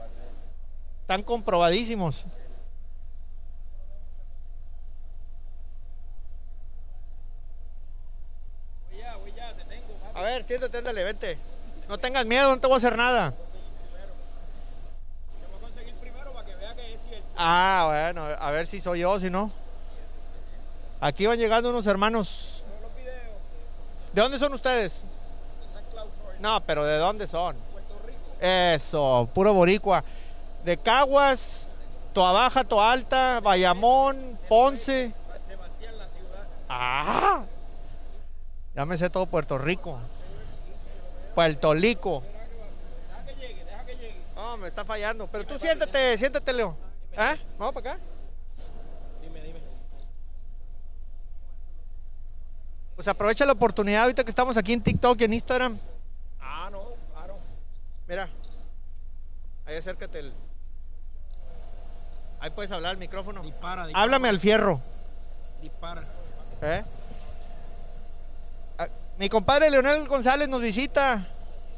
Están 1.00 1.22
comprobadísimos. 1.22 2.26
Voy 8.90 8.98
ya, 8.98 9.16
voy 9.16 9.32
ya, 9.32 9.54
te 9.54 9.64
tengo, 9.64 9.94
papi. 9.94 10.18
A 10.18 10.22
ver, 10.22 10.35
siéntate, 10.46 10.78
ándale, 10.78 11.04
vente. 11.04 11.38
No 11.88 11.98
tengas 11.98 12.24
miedo, 12.24 12.48
no 12.48 12.60
te 12.60 12.66
voy 12.66 12.74
a 12.74 12.78
hacer 12.78 12.96
nada. 12.96 13.34
Ah, 17.36 17.84
bueno, 17.88 18.24
a 18.24 18.50
ver 18.50 18.66
si 18.66 18.80
soy 18.80 19.00
yo, 19.00 19.18
si 19.20 19.28
no. 19.28 19.50
Aquí 21.00 21.26
van 21.26 21.38
llegando 21.38 21.68
unos 21.68 21.86
hermanos. 21.86 22.64
¿De 24.12 24.22
dónde 24.22 24.38
son 24.38 24.54
ustedes? 24.54 25.04
No, 26.40 26.60
pero 26.64 26.84
¿de 26.84 26.96
dónde 26.96 27.26
son? 27.26 27.56
Eso, 28.40 29.28
puro 29.34 29.52
boricua. 29.52 30.02
De 30.64 30.76
Caguas, 30.76 31.68
Toa 32.12 32.32
Baja, 32.32 32.64
Toa 32.64 32.92
Alta, 32.92 33.40
Bayamón, 33.40 34.38
Ponce. 34.48 35.12
San 35.26 35.42
Sebastián, 35.42 35.98
la 35.98 36.06
ciudad. 36.06 36.46
¡Ah! 36.68 37.44
Ya 38.74 38.86
me 38.86 38.96
sé 38.96 39.10
todo 39.10 39.26
Puerto 39.26 39.58
Rico. 39.58 39.98
Puerto 41.36 41.74
Rico. 41.74 42.22
Deja 42.22 43.24
que 43.26 43.34
llegue, 43.36 43.64
deja 43.64 43.84
que 43.84 43.94
llegue. 43.94 44.20
No, 44.34 44.56
me 44.56 44.68
está 44.68 44.84
fallando. 44.86 45.26
Pero 45.30 45.44
tú 45.46 45.58
siéntate, 45.58 46.16
siéntate, 46.16 46.50
Leo. 46.52 46.74
¿Eh? 47.12 47.36
Vamos 47.58 47.74
para 47.74 47.92
acá. 47.92 48.00
Dime, 49.22 49.42
dime. 49.42 49.60
Pues 52.94 53.06
aprovecha 53.06 53.44
la 53.44 53.52
oportunidad 53.52 54.04
ahorita 54.04 54.24
que 54.24 54.30
estamos 54.30 54.56
aquí 54.56 54.72
en 54.72 54.82
TikTok 54.82 55.20
y 55.20 55.24
en 55.24 55.34
Instagram. 55.34 55.78
Ah, 56.40 56.70
no, 56.72 56.82
claro. 57.12 57.36
Mira. 58.08 58.28
Ahí 59.66 59.76
acércate. 59.76 60.18
el- 60.20 60.32
Ahí 62.40 62.48
puedes 62.50 62.72
hablar 62.72 62.92
al 62.92 62.96
micrófono. 62.98 63.42
Dispara, 63.42 63.86
dispara. 63.86 64.02
Háblame 64.02 64.28
al 64.30 64.40
fierro. 64.40 64.80
Dispara. 65.60 66.02
¿Eh? 66.62 66.82
Mi 69.18 69.30
compadre 69.30 69.70
Leonel 69.70 70.06
González 70.08 70.48
nos 70.48 70.60
visita. 70.60 71.26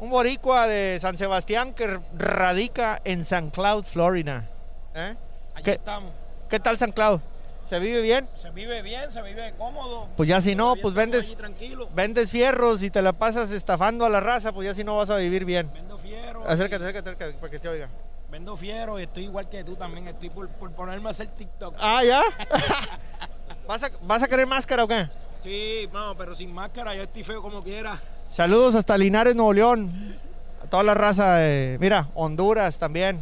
Un 0.00 0.10
boricua 0.10 0.66
de 0.66 0.98
San 1.00 1.16
Sebastián 1.16 1.72
que 1.74 2.00
radica 2.16 3.00
en 3.04 3.24
San 3.24 3.50
Cloud, 3.50 3.84
Florida. 3.84 4.44
¿Eh? 4.94 5.14
Allí 5.54 5.64
¿Qué? 5.64 5.72
estamos. 5.72 6.12
¿Qué 6.48 6.60
tal 6.60 6.78
San 6.78 6.92
Cloud? 6.92 7.20
¿Se 7.68 7.78
vive 7.78 8.00
bien? 8.00 8.28
Se 8.34 8.50
vive 8.50 8.80
bien, 8.82 9.12
se 9.12 9.22
vive 9.22 9.54
cómodo. 9.58 10.08
Pues 10.16 10.28
ya 10.28 10.40
si 10.40 10.54
no, 10.54 10.74
pues 10.80 10.94
vendes-. 10.94 11.36
Vendes 11.94 12.30
fierros 12.30 12.82
y 12.82 12.90
te 12.90 13.02
la 13.02 13.12
pasas 13.12 13.50
estafando 13.50 14.04
a 14.04 14.08
la 14.08 14.20
raza, 14.20 14.52
pues 14.52 14.66
ya 14.66 14.74
si 14.74 14.84
no 14.84 14.96
vas 14.96 15.10
a 15.10 15.16
vivir 15.16 15.44
bien. 15.44 15.70
Vendo 15.72 15.98
fiero. 15.98 16.42
Acércate, 16.48 16.82
acércate, 16.84 17.10
acércate 17.10 17.32
para 17.34 17.50
que 17.50 17.58
te 17.58 17.68
oiga. 17.68 17.88
Vendo 18.30 18.56
fiero 18.56 18.98
y 18.98 19.02
estoy 19.02 19.24
igual 19.24 19.48
que 19.48 19.62
tú 19.64 19.76
también. 19.76 20.08
Estoy 20.08 20.30
por, 20.30 20.48
por 20.48 20.72
ponerme 20.72 21.08
a 21.08 21.10
hacer 21.10 21.28
TikTok. 21.28 21.76
Ah, 21.78 22.02
¿ya? 22.04 22.22
¿Vas, 23.66 23.82
a, 23.82 23.90
¿Vas 24.02 24.22
a 24.22 24.28
querer 24.28 24.46
máscara 24.46 24.84
o 24.84 24.88
qué? 24.88 25.08
Sí, 25.42 25.88
no, 25.92 26.16
pero 26.16 26.34
sin 26.34 26.52
máscara 26.52 26.94
yo 26.94 27.02
estoy 27.02 27.22
feo 27.24 27.40
como 27.42 27.62
quiera. 27.62 27.98
Saludos 28.30 28.74
hasta 28.74 28.98
Linares, 28.98 29.34
Nuevo 29.36 29.52
León. 29.52 30.18
A 30.62 30.66
toda 30.68 30.82
la 30.82 30.94
raza 30.94 31.34
de, 31.36 31.76
mira, 31.80 32.08
Honduras 32.14 32.78
también. 32.78 33.20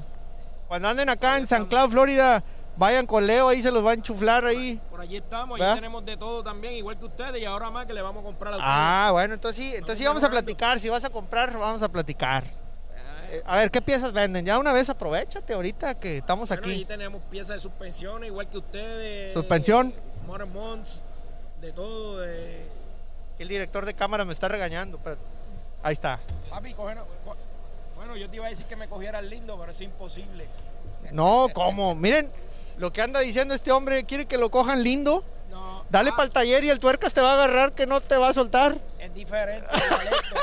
Cuando 0.68 0.88
anden 0.88 1.08
acá 1.08 1.36
en 1.38 1.46
San 1.46 1.66
Cloud, 1.66 1.90
Florida, 1.90 2.42
vayan 2.76 3.06
con 3.06 3.26
Leo, 3.26 3.48
ahí 3.48 3.62
se 3.62 3.70
los 3.70 3.84
va 3.84 3.90
a 3.92 3.94
enchuflar 3.94 4.44
ahí. 4.44 4.80
Por 4.90 5.00
allí 5.00 5.16
estamos, 5.16 5.60
¿Va? 5.60 5.66
allí 5.72 5.74
tenemos 5.76 6.04
de 6.04 6.16
todo 6.16 6.42
también, 6.42 6.74
igual 6.74 6.98
que 6.98 7.04
ustedes, 7.04 7.40
y 7.40 7.44
ahora 7.44 7.70
más 7.70 7.86
que 7.86 7.94
le 7.94 8.02
vamos 8.02 8.22
a 8.22 8.24
comprar 8.24 8.54
a 8.54 8.56
ustedes. 8.56 8.72
Ah, 8.74 9.08
bueno, 9.12 9.34
entonces 9.34 9.62
sí, 9.64 9.72
entonces 9.74 9.98
sí 9.98 10.04
vamos 10.06 10.24
a 10.24 10.30
platicar. 10.30 10.80
Si 10.80 10.88
vas 10.88 11.04
a 11.04 11.10
comprar, 11.10 11.56
vamos 11.56 11.82
a 11.82 11.88
platicar. 11.88 12.44
Eh, 13.30 13.42
A 13.44 13.56
ver, 13.58 13.70
¿qué 13.70 13.82
piezas 13.82 14.12
venden? 14.12 14.44
Ya 14.46 14.58
una 14.58 14.72
vez 14.72 14.88
aprovechate 14.88 15.52
ahorita 15.52 15.96
que 16.00 16.18
estamos 16.18 16.48
Bueno, 16.48 16.62
aquí. 16.64 16.84
tenemos 16.84 17.22
piezas 17.30 17.56
de 17.56 17.60
suspensión, 17.60 18.24
igual 18.24 18.48
que 18.48 18.58
ustedes. 18.58 19.32
¿Suspensión? 19.34 19.92
Modern 20.26 20.52
Monts, 20.52 21.00
de 21.60 21.72
todo. 21.72 22.18
De... 22.20 22.66
El 23.38 23.48
director 23.48 23.84
de 23.84 23.94
cámara 23.94 24.24
me 24.24 24.32
está 24.32 24.48
regañando, 24.48 24.98
pero 25.02 25.16
ahí 25.82 25.92
está. 25.92 26.20
Papi, 26.50 26.74
cógenos- 26.74 27.04
co- 27.24 27.36
Bueno, 27.96 28.16
yo 28.16 28.28
te 28.30 28.36
iba 28.36 28.46
a 28.46 28.50
decir 28.50 28.66
que 28.66 28.76
me 28.76 28.88
cogieras 28.88 29.24
lindo, 29.24 29.58
pero 29.58 29.72
es 29.72 29.80
imposible. 29.80 30.46
No, 31.12 31.48
¿cómo? 31.52 31.94
Miren 31.94 32.30
lo 32.78 32.92
que 32.92 33.00
anda 33.02 33.20
diciendo 33.20 33.54
este 33.54 33.72
hombre, 33.72 34.04
quiere 34.04 34.26
que 34.26 34.38
lo 34.38 34.50
cojan 34.50 34.82
lindo. 34.82 35.22
No, 35.50 35.84
Dale 35.90 36.10
ah, 36.10 36.16
para 36.16 36.24
el 36.26 36.30
taller 36.32 36.64
y 36.64 36.70
el 36.70 36.78
tuercas 36.80 37.14
te 37.14 37.20
va 37.20 37.30
a 37.32 37.34
agarrar 37.34 37.72
que 37.72 37.86
no 37.86 38.00
te 38.00 38.16
va 38.16 38.28
a 38.28 38.34
soltar. 38.34 38.76
Es 38.98 39.12
diferente 39.14 39.66
el 39.72 39.88
dialecto. 39.88 40.36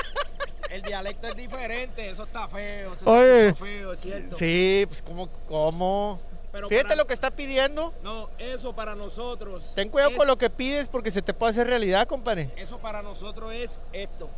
el 0.69 0.81
dialecto 0.81 1.27
es 1.27 1.35
diferente, 1.35 2.09
eso 2.09 2.23
está 2.23 2.47
feo. 2.47 2.93
Eso 2.93 3.11
Oye. 3.11 3.47
escucha 3.49 3.65
feo, 3.65 3.93
es 3.93 3.99
cierto. 3.99 4.35
Sí, 4.37 4.85
pues 4.87 5.01
¿cómo? 5.01 5.27
cómo? 5.47 6.19
Pero 6.53 6.69
Fíjate 6.69 6.89
para- 6.89 6.95
lo 6.97 7.07
que 7.07 7.13
está 7.15 7.31
pidiendo. 7.31 7.93
No, 8.03 8.29
eso 8.37 8.73
para 8.73 8.95
nosotros. 8.95 9.73
Ten 9.75 9.89
cuidado 9.89 10.11
es- 10.11 10.17
con 10.17 10.27
lo 10.27 10.37
que 10.37 10.49
pides 10.49 10.87
porque 10.87 11.11
se 11.11 11.21
te 11.21 11.33
puede 11.33 11.49
hacer 11.49 11.67
realidad, 11.67 12.07
compadre. 12.07 12.51
Eso 12.55 12.77
para 12.77 13.01
nosotros 13.01 13.51
es 13.53 13.81
esto. 13.91 14.29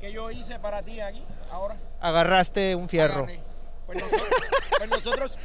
¿Qué 0.00 0.12
yo 0.12 0.30
hice 0.30 0.58
para 0.58 0.82
ti 0.82 1.00
aquí, 1.00 1.22
ahora? 1.50 1.76
Agarraste 2.00 2.74
un 2.74 2.88
fierro. 2.88 3.26
Pues 3.86 4.00
nosotros, 4.02 4.28
pues 4.78 4.90
nosotros 5.04 5.38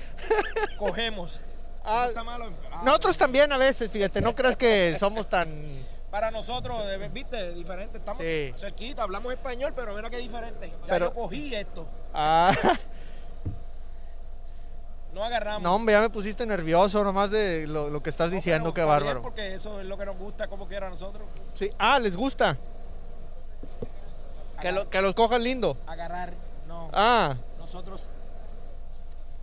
cogemos. 0.78 1.40
Ah, 1.86 2.06
está 2.10 2.24
malo. 2.24 2.52
Ah, 2.72 2.82
Nosotros 2.86 3.18
también 3.18 3.52
a 3.52 3.58
veces, 3.58 3.90
fíjate, 3.92 4.22
no 4.22 4.36
creas 4.36 4.56
que 4.58 4.96
somos 5.00 5.28
tan... 5.28 5.84
Para 6.12 6.30
nosotros, 6.30 6.82
viste, 7.12 7.54
diferente. 7.54 7.98
Estamos 7.98 8.22
Sí. 8.24 8.54
cerquita, 8.58 9.04
hablamos 9.04 9.34
español, 9.34 9.74
pero 9.76 9.96
mira 9.96 10.10
qué 10.10 10.18
diferente. 10.18 10.68
Ya 10.70 10.88
Pero- 10.88 11.06
yo 11.08 11.14
cogí 11.14 11.54
esto. 11.56 11.88
Ah, 12.14 12.54
No 15.14 15.24
agarramos. 15.24 15.62
no, 15.62 15.76
hombre, 15.76 15.94
ya 15.94 16.02
me 16.02 16.10
pusiste 16.10 16.46
nervioso 16.46 17.04
nomás 17.04 17.30
de 17.30 17.68
lo, 17.68 17.90
lo 17.90 18.02
que 18.02 18.10
estás 18.10 18.30
No, 18.30 18.36
diciendo, 18.36 18.74
qué 18.74 18.84
bárbaro. 18.84 19.22
Porque 19.22 19.54
eso 19.54 19.80
es 19.80 19.86
lo 19.86 19.98
que 19.98 20.06
nos 20.06 20.18
gusta, 20.18 20.48
como 20.48 20.68
quiera 20.68 20.88
a 20.88 20.90
nosotros. 20.90 21.28
Sí. 21.54 21.70
Ah, 21.78 22.00
¿les 22.00 22.18
gusta? 22.18 22.58
Que, 24.60 24.72
lo- 24.72 24.90
que 24.90 25.02
los 25.02 25.14
cojan 25.14 25.44
lindo. 25.44 25.78
agarrar. 25.88 26.34
No, 26.68 26.90
Ah, 26.94 27.36
nosotros. 27.60 28.10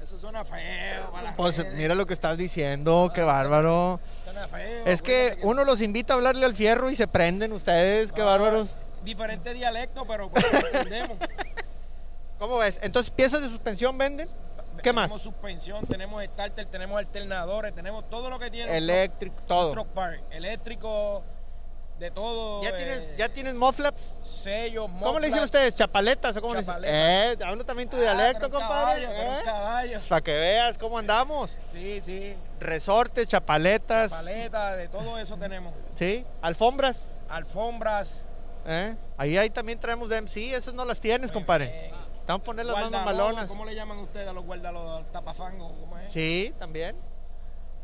Eso 0.02 0.16
suena 0.18 0.44
feo. 0.44 1.10
para 1.12 1.36
pues 1.36 1.58
redes. 1.58 1.74
mira 1.74 1.94
lo 1.94 2.06
que 2.06 2.14
estás 2.14 2.36
diciendo, 2.38 3.12
qué 3.14 3.22
bárbaro. 3.22 4.00
Suena 4.24 4.48
feo. 4.48 4.86
Es 4.86 5.02
que 5.02 5.38
uno 5.42 5.64
los 5.64 5.80
invita 5.82 6.14
a 6.14 6.16
hablarle 6.16 6.46
al 6.46 6.54
fierro 6.54 6.90
y 6.90 6.96
se 6.96 7.06
prenden 7.06 7.52
ustedes, 7.52 8.10
qué 8.12 8.22
Ah, 8.22 8.26
bárbaros. 8.26 8.68
Diferente 9.04 9.52
dialecto, 9.54 10.04
pero 10.06 10.28
pues, 10.30 10.44
entendemos. 10.52 11.18
¿Cómo 12.38 12.56
ves? 12.56 12.78
Entonces, 12.82 13.10
piezas 13.12 13.42
de 13.42 13.48
suspensión 13.50 13.96
venden. 13.98 14.28
¿Qué 14.82 14.92
más? 14.92 15.04
Tenemos 15.08 15.22
suspensión, 15.22 15.86
tenemos 15.86 16.24
starter, 16.24 16.66
tenemos 16.66 16.98
alternadores, 16.98 17.74
tenemos 17.74 18.08
todo 18.08 18.30
lo 18.30 18.38
que 18.38 18.50
tiene. 18.50 18.76
Eléctrico, 18.76 19.42
todo. 19.46 19.72
truck. 19.72 19.88
Eléctrico, 20.30 21.22
de 21.98 22.10
todo. 22.10 22.62
¿Ya 22.62 22.70
eh, 22.70 22.72
tienes, 22.78 23.16
¿Ya 23.18 23.28
tienes 23.28 23.54
moflaps? 23.54 24.14
Sellos, 24.22 24.90
¿Cómo 25.02 25.18
le 25.20 25.26
dicen 25.26 25.42
ustedes? 25.44 25.74
¿Chapaletas 25.74 26.34
o 26.36 26.40
cómo 26.40 26.54
le 26.54 26.60
dicen? 26.60 26.74
Eh, 26.78 26.80
Chapaletas. 27.34 27.48
habla 27.48 27.64
también 27.64 27.88
tu 27.90 27.96
Ah, 27.98 28.00
dialecto, 28.00 28.50
compadre. 28.50 29.04
caballo, 29.04 29.10
¿eh? 29.38 29.42
caballo. 29.44 29.98
Para 30.08 30.20
que 30.22 30.32
veas 30.32 30.78
cómo 30.78 30.96
andamos. 30.98 31.58
Sí, 31.70 32.00
sí. 32.02 32.34
Resortes, 32.58 33.28
chapaletas. 33.28 34.10
Paleta, 34.10 34.76
de 34.76 34.88
todo 34.88 35.18
eso 35.18 35.36
tenemos. 35.36 35.74
¿Sí? 35.94 36.24
Alfombras. 36.40 37.10
Alfombras. 37.28 38.26
¿eh? 38.66 38.96
Ahí, 39.18 39.36
ahí 39.36 39.50
también 39.50 39.78
traemos 39.78 40.08
de 40.08 40.22
MC. 40.22 40.54
Esas 40.54 40.72
no 40.72 40.84
las 40.86 41.00
tienes, 41.00 41.30
compadre. 41.30 41.66
eh, 41.88 41.92
Estamos 42.30 42.42
a 42.42 42.44
poner 42.44 42.66
las 42.66 42.74
guardalodos, 42.76 43.04
malonas. 43.04 43.48
¿Cómo 43.48 43.64
le 43.64 43.74
llaman 43.74 43.98
ustedes 43.98 44.28
a 44.28 44.32
los 44.32 44.44
guardalos 44.44 45.10
tapafangos? 45.10 45.72
¿Cómo 45.80 45.98
es? 45.98 46.12
Sí, 46.12 46.54
también. 46.60 46.94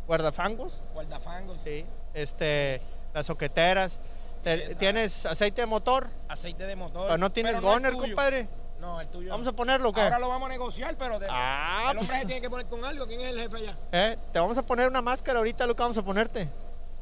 Guardafangos. 0.06 0.82
Guardafangos. 0.94 1.60
Sí. 1.62 1.84
Este, 2.14 2.80
las 3.12 3.26
soqueteras. 3.26 4.00
Te-. 4.44 4.76
¿Tienes 4.76 5.26
aceite 5.26 5.62
de 5.62 5.66
motor? 5.66 6.06
Aceite 6.28 6.64
de 6.64 6.76
motor. 6.76 7.06
Pero 7.06 7.18
no 7.18 7.30
tienes 7.32 7.54
Pero 7.56 7.66
no 7.66 7.72
el 7.72 7.80
goner, 7.80 7.92
compadre. 7.94 8.48
No, 8.78 9.00
el 9.00 9.08
tuyo. 9.08 9.30
¿Vamos 9.32 9.48
a 9.48 9.52
ponerlo 9.52 9.92
qué? 9.92 10.02
Ahora 10.02 10.18
lo 10.20 10.28
vamos 10.28 10.48
a 10.48 10.52
negociar, 10.52 10.94
pero 10.96 11.18
de- 11.18 11.26
Ah, 11.28 11.88
el 11.90 11.98
hombre 11.98 12.06
pues. 12.06 12.20
se 12.20 12.26
tiene 12.26 12.40
que 12.40 12.50
poner 12.50 12.66
con 12.66 12.84
algo. 12.84 13.06
¿Quién 13.06 13.22
es 13.22 13.32
el 13.32 13.40
jefe 13.40 13.56
allá? 13.56 13.76
¿Eh? 13.90 14.16
Te 14.32 14.38
vamos 14.38 14.56
a 14.58 14.62
poner 14.62 14.86
una 14.88 15.02
máscara 15.02 15.38
ahorita, 15.38 15.66
lo 15.66 15.74
que 15.74 15.82
vamos 15.82 15.98
a 15.98 16.02
ponerte. 16.02 16.48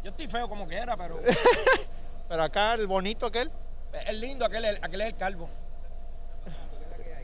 Yo 0.03 0.11
estoy 0.11 0.29
feo 0.29 0.49
como 0.49 0.67
quiera, 0.67 0.97
pero 0.97 1.21
Pero 2.29 2.43
acá 2.43 2.73
el 2.75 2.87
bonito 2.87 3.27
aquel. 3.27 3.51
es 4.07 4.15
lindo, 4.15 4.47
aquel, 4.47 4.65
aquel 4.81 5.01
es 5.03 5.09
el 5.09 5.17
calvo. 5.17 5.49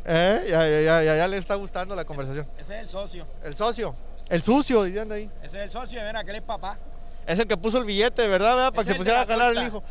¿Eh? 0.04 0.46
Ya, 0.48 0.66
ya, 0.68 0.80
ya, 0.80 1.02
ya, 1.02 1.16
ya 1.16 1.28
le 1.28 1.36
está 1.36 1.54
gustando 1.54 1.94
la 1.94 2.04
conversación. 2.04 2.46
Ese 2.58 2.74
es 2.74 2.80
el 2.80 2.88
socio. 2.88 3.26
El 3.44 3.56
socio. 3.56 3.94
El 4.28 4.42
sucio, 4.42 4.84
diciendo 4.84 5.14
ahí. 5.14 5.28
Ese 5.42 5.58
es 5.58 5.64
el 5.64 5.70
socio, 5.70 6.00
y 6.00 6.04
mira, 6.04 6.20
aquel 6.20 6.36
es 6.36 6.42
papá. 6.42 6.78
Es 7.26 7.38
el 7.38 7.46
que 7.46 7.56
puso 7.56 7.78
el 7.78 7.84
billete, 7.84 8.26
¿verdad? 8.28 8.56
¿verdad? 8.56 8.72
Para 8.72 8.82
Ese 8.82 8.92
que 8.92 8.92
se 8.92 8.92
el 8.92 8.98
de 8.98 8.98
pusiera 8.98 9.20
a 9.22 9.26
la 9.26 9.32
jalar 9.32 9.56
el 9.56 9.66
hijo. 9.68 9.82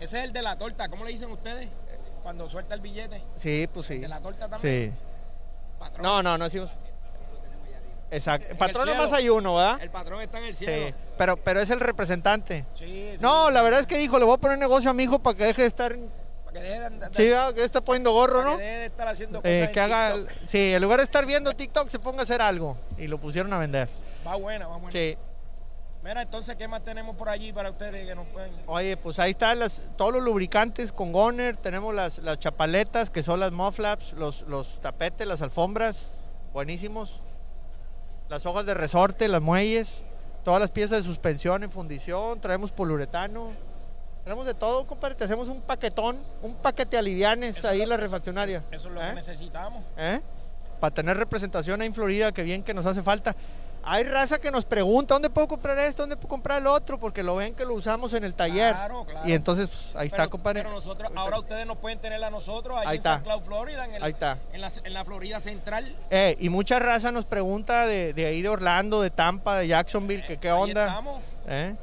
Ese 0.00 0.18
es 0.18 0.24
el 0.24 0.32
de 0.32 0.42
la 0.42 0.56
torta. 0.56 0.88
¿Cómo 0.88 1.04
le 1.04 1.12
dicen 1.12 1.30
ustedes? 1.30 1.68
Cuando 2.22 2.48
suelta 2.48 2.74
el 2.74 2.80
billete. 2.80 3.22
Sí, 3.36 3.68
pues 3.72 3.86
sí. 3.86 3.98
De 3.98 4.08
la 4.08 4.20
torta 4.20 4.48
también. 4.48 4.92
Sí. 4.92 4.98
Patrón. 5.78 6.02
No, 6.02 6.22
no, 6.22 6.38
no 6.38 6.44
decimos. 6.44 6.70
Exacto. 8.10 8.46
el 8.50 8.56
Patrón 8.58 8.82
cielo. 8.84 8.96
nomás 8.98 9.12
hay 9.14 9.28
uno, 9.30 9.56
¿verdad? 9.56 9.80
El 9.82 9.90
patrón 9.90 10.20
está 10.20 10.38
en 10.38 10.44
el 10.44 10.54
Sí. 10.54 10.66
cielo. 10.66 10.94
Pero, 11.16 11.36
pero 11.38 11.60
es 11.60 11.70
el 11.70 11.80
representante. 11.80 12.64
Sí, 12.74 13.12
sí. 13.12 13.18
No, 13.22 13.50
la 13.50 13.62
verdad 13.62 13.80
es 13.80 13.86
que 13.86 13.96
dijo, 13.96 14.18
le 14.18 14.24
voy 14.26 14.34
a 14.34 14.38
poner 14.38 14.58
negocio 14.58 14.90
a 14.90 14.94
mi 14.94 15.04
hijo 15.04 15.18
para 15.18 15.36
que 15.36 15.44
deje 15.44 15.62
de 15.62 15.68
estar. 15.68 15.96
Para 16.52 16.60
que 16.64 16.68
deje 16.68 16.80
de, 16.80 16.86
andar- 16.86 17.10
Sí, 17.14 17.28
¿verdad? 17.28 17.54
que 17.54 17.64
está 17.64 17.80
poniendo 17.80 18.12
gorro, 18.12 18.38
para 18.40 18.50
¿no? 18.52 18.56
que 18.58 18.62
deje 18.64 18.78
de 18.78 18.86
estar 18.86 19.08
haciendo 19.08 19.38
cosas 19.40 19.50
Eh, 19.50 19.64
en 19.64 19.72
que 19.72 19.80
haga. 19.80 20.14
TikTok. 20.14 20.48
Sí, 20.48 20.74
en 20.74 20.82
lugar 20.82 20.98
de 20.98 21.04
estar 21.04 21.24
viendo 21.26 21.52
TikTok, 21.54 21.88
se 21.88 21.98
ponga 21.98 22.20
a 22.20 22.22
hacer 22.24 22.42
algo. 22.42 22.76
Y 22.98 23.06
lo 23.08 23.18
pusieron 23.18 23.52
a 23.52 23.58
vender. 23.58 23.88
Va 24.26 24.36
buena, 24.36 24.66
va 24.66 24.76
buena. 24.76 24.90
Sí. 24.92 25.16
Mira, 26.04 26.22
entonces, 26.22 26.56
¿qué 26.56 26.66
más 26.66 26.82
tenemos 26.82 27.14
por 27.14 27.28
allí 27.28 27.52
para 27.52 27.70
ustedes 27.70 28.04
que 28.06 28.14
nos 28.16 28.26
pueden...? 28.26 28.52
Oye, 28.66 28.96
pues 28.96 29.20
ahí 29.20 29.30
están 29.30 29.60
las, 29.60 29.82
todos 29.96 30.12
los 30.12 30.22
lubricantes 30.22 30.92
con 30.92 31.12
Goner. 31.12 31.56
Tenemos 31.56 31.94
las, 31.94 32.18
las 32.18 32.40
chapaletas, 32.40 33.08
que 33.08 33.22
son 33.22 33.38
las 33.38 33.52
moflaps, 33.52 34.12
los, 34.14 34.42
los 34.42 34.80
tapetes, 34.80 35.26
las 35.28 35.42
alfombras. 35.42 36.16
Buenísimos. 36.52 37.20
Las 38.28 38.46
hojas 38.46 38.66
de 38.66 38.74
resorte, 38.74 39.28
las 39.28 39.40
muelles. 39.40 40.02
Todas 40.44 40.60
las 40.60 40.70
piezas 40.72 40.98
de 40.98 41.04
suspensión 41.04 41.62
en 41.62 41.70
fundición. 41.70 42.40
Traemos 42.40 42.72
poliuretano. 42.72 43.52
Tenemos 44.24 44.46
de 44.46 44.54
todo, 44.54 44.86
compadre. 44.86 45.14
Te 45.16 45.24
hacemos 45.24 45.48
un 45.48 45.60
paquetón, 45.60 46.18
un 46.42 46.54
paquete 46.54 46.96
alivianes 46.96 47.56
Eso 47.58 47.68
ahí 47.68 47.80
lo- 47.80 47.86
la 47.86 47.96
refaccionaria. 47.96 48.62
Eso 48.70 48.88
es 48.88 48.94
lo 48.94 49.02
¿Eh? 49.02 49.08
que 49.08 49.14
necesitamos. 49.14 49.82
¿Eh? 49.96 50.20
Para 50.80 50.94
tener 50.94 51.16
representación 51.16 51.80
ahí 51.80 51.88
en 51.88 51.94
Florida, 51.94 52.32
que 52.32 52.42
bien 52.42 52.62
que 52.62 52.72
nos 52.74 52.86
hace 52.86 53.02
falta. 53.02 53.34
Hay 53.84 54.04
raza 54.04 54.38
que 54.38 54.52
nos 54.52 54.64
pregunta, 54.64 55.14
¿dónde 55.14 55.28
puedo 55.28 55.48
comprar 55.48 55.76
esto? 55.80 56.04
¿Dónde 56.04 56.14
puedo 56.16 56.28
comprar 56.28 56.58
el 56.60 56.68
otro? 56.68 57.00
Porque 57.00 57.20
lo 57.24 57.34
ven 57.34 57.52
que 57.52 57.64
lo 57.64 57.74
usamos 57.74 58.12
en 58.12 58.22
el 58.22 58.32
taller. 58.32 58.72
Claro, 58.74 59.04
claro. 59.04 59.28
Y 59.28 59.32
entonces, 59.32 59.66
pues, 59.66 59.96
ahí 59.96 60.06
está, 60.06 60.28
compadre. 60.28 60.62
Pero 60.62 60.72
nosotros, 60.72 61.10
ahora 61.16 61.40
ustedes 61.40 61.66
nos 61.66 61.78
pueden 61.78 61.98
tener 61.98 62.22
a 62.22 62.30
nosotros 62.30 62.76
allí 62.78 62.86
Ahí 62.86 62.94
en 62.94 62.98
está. 63.00 63.14
San 63.14 63.22
Cloud, 63.24 63.42
Florida, 63.42 63.84
en, 63.86 63.94
el- 63.96 64.02
Ahí 64.04 64.12
está. 64.12 64.38
En, 64.52 64.60
la, 64.60 64.70
en 64.84 64.92
la 64.94 65.04
Florida 65.04 65.40
Central. 65.40 65.96
Eh, 66.10 66.36
y 66.38 66.48
mucha 66.48 66.78
raza 66.78 67.10
nos 67.10 67.24
pregunta 67.24 67.84
de, 67.86 68.12
de 68.12 68.26
ahí 68.26 68.40
de 68.40 68.48
Orlando, 68.48 69.00
de 69.02 69.10
Tampa, 69.10 69.56
de 69.56 69.66
Jacksonville, 69.66 70.24
que 70.24 70.36
qué 70.36 70.48
Ahí 70.48 70.60
onda. 70.60 70.86
estamos. 70.86 71.20
¿Eh? 71.48 71.74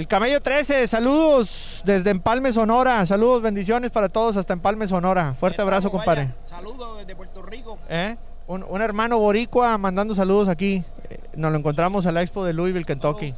El 0.00 0.08
Camello 0.08 0.40
13, 0.40 0.86
saludos 0.88 1.82
desde 1.84 2.08
Empalme, 2.08 2.54
Sonora. 2.54 3.04
Saludos, 3.04 3.42
bendiciones 3.42 3.90
para 3.90 4.08
todos 4.08 4.34
hasta 4.38 4.54
Empalme, 4.54 4.88
Sonora. 4.88 5.34
Fuerte 5.38 5.60
abrazo, 5.60 5.90
compadre. 5.90 6.30
Saludos 6.42 7.00
desde 7.00 7.14
Puerto 7.14 7.42
Rico. 7.42 7.76
¿Eh? 7.86 8.16
Un, 8.46 8.64
un 8.66 8.80
hermano 8.80 9.18
boricua 9.18 9.76
mandando 9.76 10.14
saludos 10.14 10.48
aquí. 10.48 10.82
Eh, 11.10 11.20
nos 11.34 11.52
lo 11.52 11.58
encontramos 11.58 12.06
a 12.06 12.12
la 12.12 12.22
expo 12.22 12.46
de 12.46 12.54
Louisville, 12.54 12.86
Kentucky. 12.86 13.34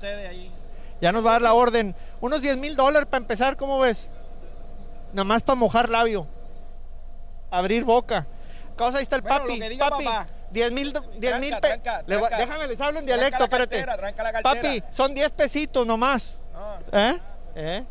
Ya 1.00 1.10
nos 1.10 1.26
va 1.26 1.30
a 1.30 1.32
dar 1.32 1.42
la 1.42 1.52
orden. 1.54 1.96
Unos 2.20 2.40
10 2.40 2.56
mil 2.58 2.76
dólares 2.76 3.08
para 3.10 3.22
empezar, 3.22 3.56
¿cómo 3.56 3.80
ves? 3.80 4.08
Nada 5.12 5.24
más 5.24 5.42
para 5.42 5.56
mojar 5.56 5.88
labio. 5.90 6.28
Abrir 7.50 7.82
boca. 7.82 8.24
Cosa, 8.76 8.98
ahí 8.98 9.02
está 9.02 9.16
el 9.16 9.22
Bueno, 9.22 9.38
papi. 9.46 9.60
diga 9.68 9.90
papi, 9.90 10.04
papá. 10.04 10.26
10 10.52 10.70
mil 10.70 10.92
10 11.18 11.40
mil 11.40 11.50
Tranca, 11.50 11.60
pe- 11.60 11.68
tranca, 11.80 12.02
Le 12.06 12.16
voy- 12.18 12.28
tranca. 12.28 12.46
Déjame, 12.46 12.68
les 12.68 12.80
hablo 12.80 13.00
en 13.00 13.06
dialecto, 13.06 13.42
espérate. 13.42 13.84
Papi, 14.44 14.80
son 14.92 15.12
10 15.12 15.32
pesitos 15.32 15.84
nomás. 15.84 16.36
¿Eh? 16.92 17.18
¿Eh? 17.54 17.84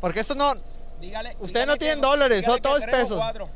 Porque 0.00 0.20
esto 0.20 0.34
no. 0.34 0.54
dígale, 1.00 1.36
Ustedes 1.40 1.66
no 1.66 1.76
tienen 1.76 2.00
dólares, 2.00 2.44
son 2.44 2.60
todos 2.60 2.84
pesos. 2.84 3.16
cuatro. 3.16 3.48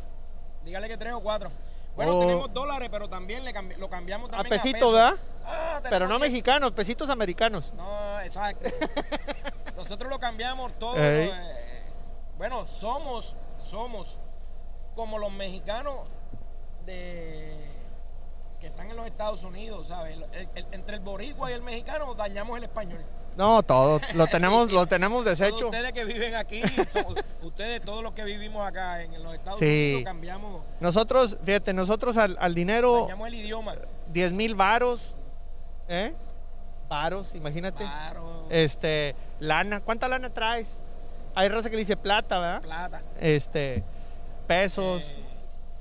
Dígale 0.64 0.88
que 0.88 0.96
tres 0.96 1.12
o 1.14 1.20
cuatro. 1.20 1.50
Bueno, 1.96 2.16
Oh. 2.16 2.20
tenemos 2.20 2.52
dólares, 2.54 2.88
pero 2.92 3.08
también 3.08 3.44
le 3.44 3.52
cambi- 3.52 3.76
lo 3.76 3.88
cambiamos 3.90 4.30
también 4.30 4.46
a 4.46 4.56
pesitos, 4.56 4.78
pesos. 4.80 4.92
¿verdad? 4.92 5.14
Ah, 5.44 5.80
Pero 5.88 6.06
no 6.06 6.14
que- 6.18 6.26
mexicanos, 6.28 6.70
pesitos 6.72 7.08
americanos. 7.10 7.72
No, 7.74 8.20
exacto. 8.20 8.68
Nosotros 9.76 10.08
lo 10.10 10.18
cambiamos 10.20 10.72
todo. 10.78 10.94
Eh, 10.96 11.32
bueno, 12.36 12.66
somos, 12.68 13.34
somos 13.64 14.16
como 14.94 15.18
los 15.18 15.32
mexicanos 15.32 16.06
de 16.86 17.67
que 18.60 18.66
están 18.68 18.90
en 18.90 18.96
los 18.96 19.06
Estados 19.06 19.42
Unidos, 19.44 19.88
¿sabes? 19.88 20.16
El- 20.16 20.24
el- 20.32 20.48
el- 20.54 20.66
entre 20.72 20.96
el 20.96 21.00
boricua 21.00 21.50
y 21.50 21.54
el 21.54 21.62
mexicano 21.62 22.14
dañamos 22.14 22.58
el 22.58 22.64
español. 22.64 23.04
No, 23.36 23.62
todo. 23.62 24.00
Lo 24.16 24.26
tenemos, 24.26 24.68
Sí. 24.68 24.74
lo 24.74 24.86
tenemos 24.86 25.22
Todos 25.24 25.38
deshecho. 25.38 25.66
ustedes 25.66 25.92
que 25.92 26.04
viven 26.04 26.34
aquí, 26.34 26.60
somos- 26.88 27.14
ustedes 27.42 27.80
todos 27.82 28.02
los 28.02 28.12
que 28.12 28.24
vivimos 28.24 28.66
acá 28.66 29.00
en 29.02 29.22
los 29.22 29.32
Estados 29.34 29.60
Sí. 29.60 29.90
Unidos 29.94 30.04
cambiamos, 30.04 30.62
Nosotros, 30.80 31.36
fíjate, 31.44 31.72
nosotros 31.72 32.16
al, 32.16 32.36
al 32.40 32.54
dinero, 32.54 33.02
dañamos 33.02 33.28
el 33.28 33.34
idioma. 33.36 33.76
10 34.12 34.32
mil 34.32 34.54
varos. 34.56 35.14
¿Eh? 35.88 36.14
Varos, 36.88 37.34
imagínate. 37.34 37.84
Claro, 37.84 38.46
Este, 38.50 39.14
lana. 39.40 39.80
¿Cuánta 39.82 40.08
lana 40.08 40.30
traes? 40.30 40.80
Hay 41.34 41.48
raza 41.48 41.70
que 41.70 41.76
le 41.76 41.82
dice 41.82 41.96
plata, 41.96 42.38
¿verdad? 42.40 42.60
plata. 42.62 43.02
Este, 43.20 43.84
pesos, 44.48 45.14
eh, 45.16 45.24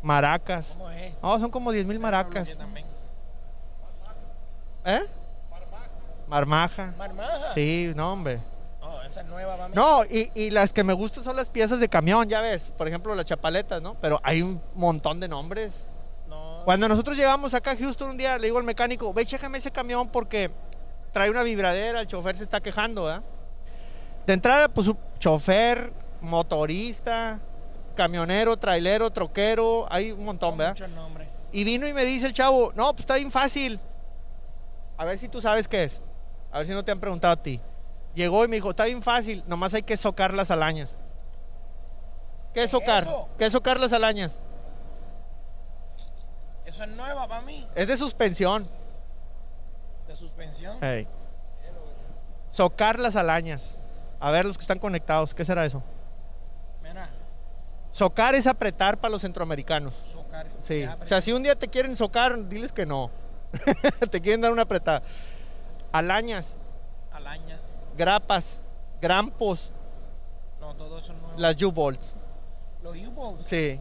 maracas. 0.01 0.75
¿Cómo 0.77 0.89
es? 0.91 1.21
No, 1.21 1.39
son 1.39 1.51
como 1.51 1.71
10 1.71 1.85
mil 1.85 1.99
maracas. 1.99 2.57
¿Eh? 4.85 5.01
Marmaja. 6.27 6.93
Marmaja. 6.97 7.53
Sí, 7.53 7.91
no, 7.95 8.13
hombre. 8.13 8.39
No, 8.79 9.01
esa 9.01 9.21
es 9.21 9.27
nueva 9.27 9.55
para 9.55 9.67
mí. 9.69 9.75
No, 9.75 10.03
y, 10.05 10.31
y 10.33 10.49
las 10.49 10.71
que 10.73 10.83
me 10.83 10.93
gustan 10.93 11.23
son 11.23 11.35
las 11.35 11.49
piezas 11.49 11.79
de 11.79 11.89
camión, 11.89 12.27
ya 12.27 12.41
ves. 12.41 12.71
Por 12.77 12.87
ejemplo, 12.87 13.15
las 13.15 13.25
chapaletas, 13.25 13.81
¿no? 13.81 13.95
Pero 13.95 14.19
hay 14.23 14.41
un 14.41 14.61
montón 14.75 15.19
de 15.19 15.27
nombres. 15.27 15.87
No. 16.27 16.61
Cuando 16.65 16.87
nosotros 16.87 17.17
llegamos 17.17 17.53
acá 17.53 17.71
a 17.71 17.77
Houston 17.77 18.11
un 18.11 18.17
día, 18.17 18.37
le 18.37 18.47
digo 18.47 18.57
al 18.57 18.63
mecánico, 18.63 19.13
ve, 19.13 19.25
chécame 19.25 19.57
ese 19.57 19.71
camión 19.71 20.09
porque 20.09 20.51
trae 21.11 21.29
una 21.29 21.43
vibradera, 21.43 22.01
el 22.01 22.07
chofer 22.07 22.35
se 22.35 22.43
está 22.43 22.59
quejando, 22.61 23.05
¿verdad? 23.05 23.23
De 24.25 24.33
entrada, 24.33 24.67
pues, 24.67 24.87
un 24.87 24.97
chofer, 25.19 25.91
motorista, 26.21 27.39
camionero, 27.97 28.55
trailero, 28.55 29.11
troquero, 29.11 29.85
hay 29.89 30.11
un 30.13 30.23
montón, 30.23 30.55
¿verdad? 30.57 30.73
muchos 30.73 30.89
nombres. 30.91 31.27
Y 31.51 31.63
vino 31.63 31.87
y 31.87 31.93
me 31.93 32.05
dice 32.05 32.27
el 32.27 32.33
chavo, 32.33 32.71
no, 32.75 32.91
pues 32.93 33.01
está 33.01 33.15
bien 33.15 33.31
fácil. 33.31 33.79
A 34.95 35.03
ver 35.03 35.17
si 35.17 35.27
tú 35.27 35.41
sabes 35.41 35.67
qué 35.67 35.83
es. 35.83 36.01
A 36.51 36.59
ver 36.59 36.67
si 36.67 36.73
no 36.73 36.85
te 36.85 36.91
han 36.91 36.99
preguntado 36.99 37.33
a 37.33 37.41
ti. 37.41 37.59
Llegó 38.13 38.45
y 38.45 38.47
me 38.47 38.55
dijo, 38.55 38.69
está 38.69 38.85
bien 38.85 39.01
fácil, 39.01 39.43
nomás 39.47 39.73
hay 39.73 39.83
que 39.83 39.97
socar 39.97 40.33
las 40.33 40.51
alañas. 40.51 40.97
¿Qué 42.53 42.63
es 42.63 42.71
¿Qué 42.71 42.77
es 42.77 42.83
socar? 42.83 43.03
eso? 43.03 43.29
¿Qué 43.37 43.45
es 43.47 43.51
socar 43.51 43.79
las 43.79 43.93
alañas? 43.93 44.41
Eso 46.65 46.83
es 46.83 46.89
nueva 46.89 47.27
para 47.27 47.41
mí. 47.41 47.67
Es 47.75 47.87
de 47.87 47.97
suspensión. 47.97 48.67
De 50.07 50.15
suspensión. 50.15 50.83
Ey. 50.83 51.07
Socar 52.51 52.99
las 52.99 53.15
alañas. 53.15 53.79
A 54.19 54.31
ver 54.31 54.45
los 54.45 54.57
que 54.57 54.63
están 54.63 54.79
conectados, 54.79 55.33
¿qué 55.33 55.45
será 55.45 55.65
eso? 55.65 55.83
Socar 57.97 58.35
es 58.35 58.45
apretar 58.45 58.99
para 58.99 59.11
los 59.11 59.23
centroamericanos. 59.23 59.91
Socar. 59.95 60.45
Sí. 60.61 60.85
O 61.01 61.05
sea, 61.07 61.19
si 61.19 61.31
un 61.33 61.41
día 61.41 61.55
te 61.55 61.67
quieren 61.67 61.97
socar, 61.97 62.47
diles 62.47 62.71
que 62.71 62.85
no. 62.85 63.09
te 64.11 64.21
quieren 64.21 64.39
dar 64.41 64.51
una 64.51 64.61
apretada. 64.61 65.01
Alañas, 65.91 66.57
Alañas. 67.11 67.63
grapas, 67.97 68.61
grampos, 69.01 69.71
No, 70.59 70.75
todo 70.75 70.99
eso 70.99 71.13
no. 71.13 71.33
las 71.37 71.59
U-Bolts. 71.59 72.15
Los 72.83 72.95
U-Balls. 72.97 73.45
Sí. 73.47 73.79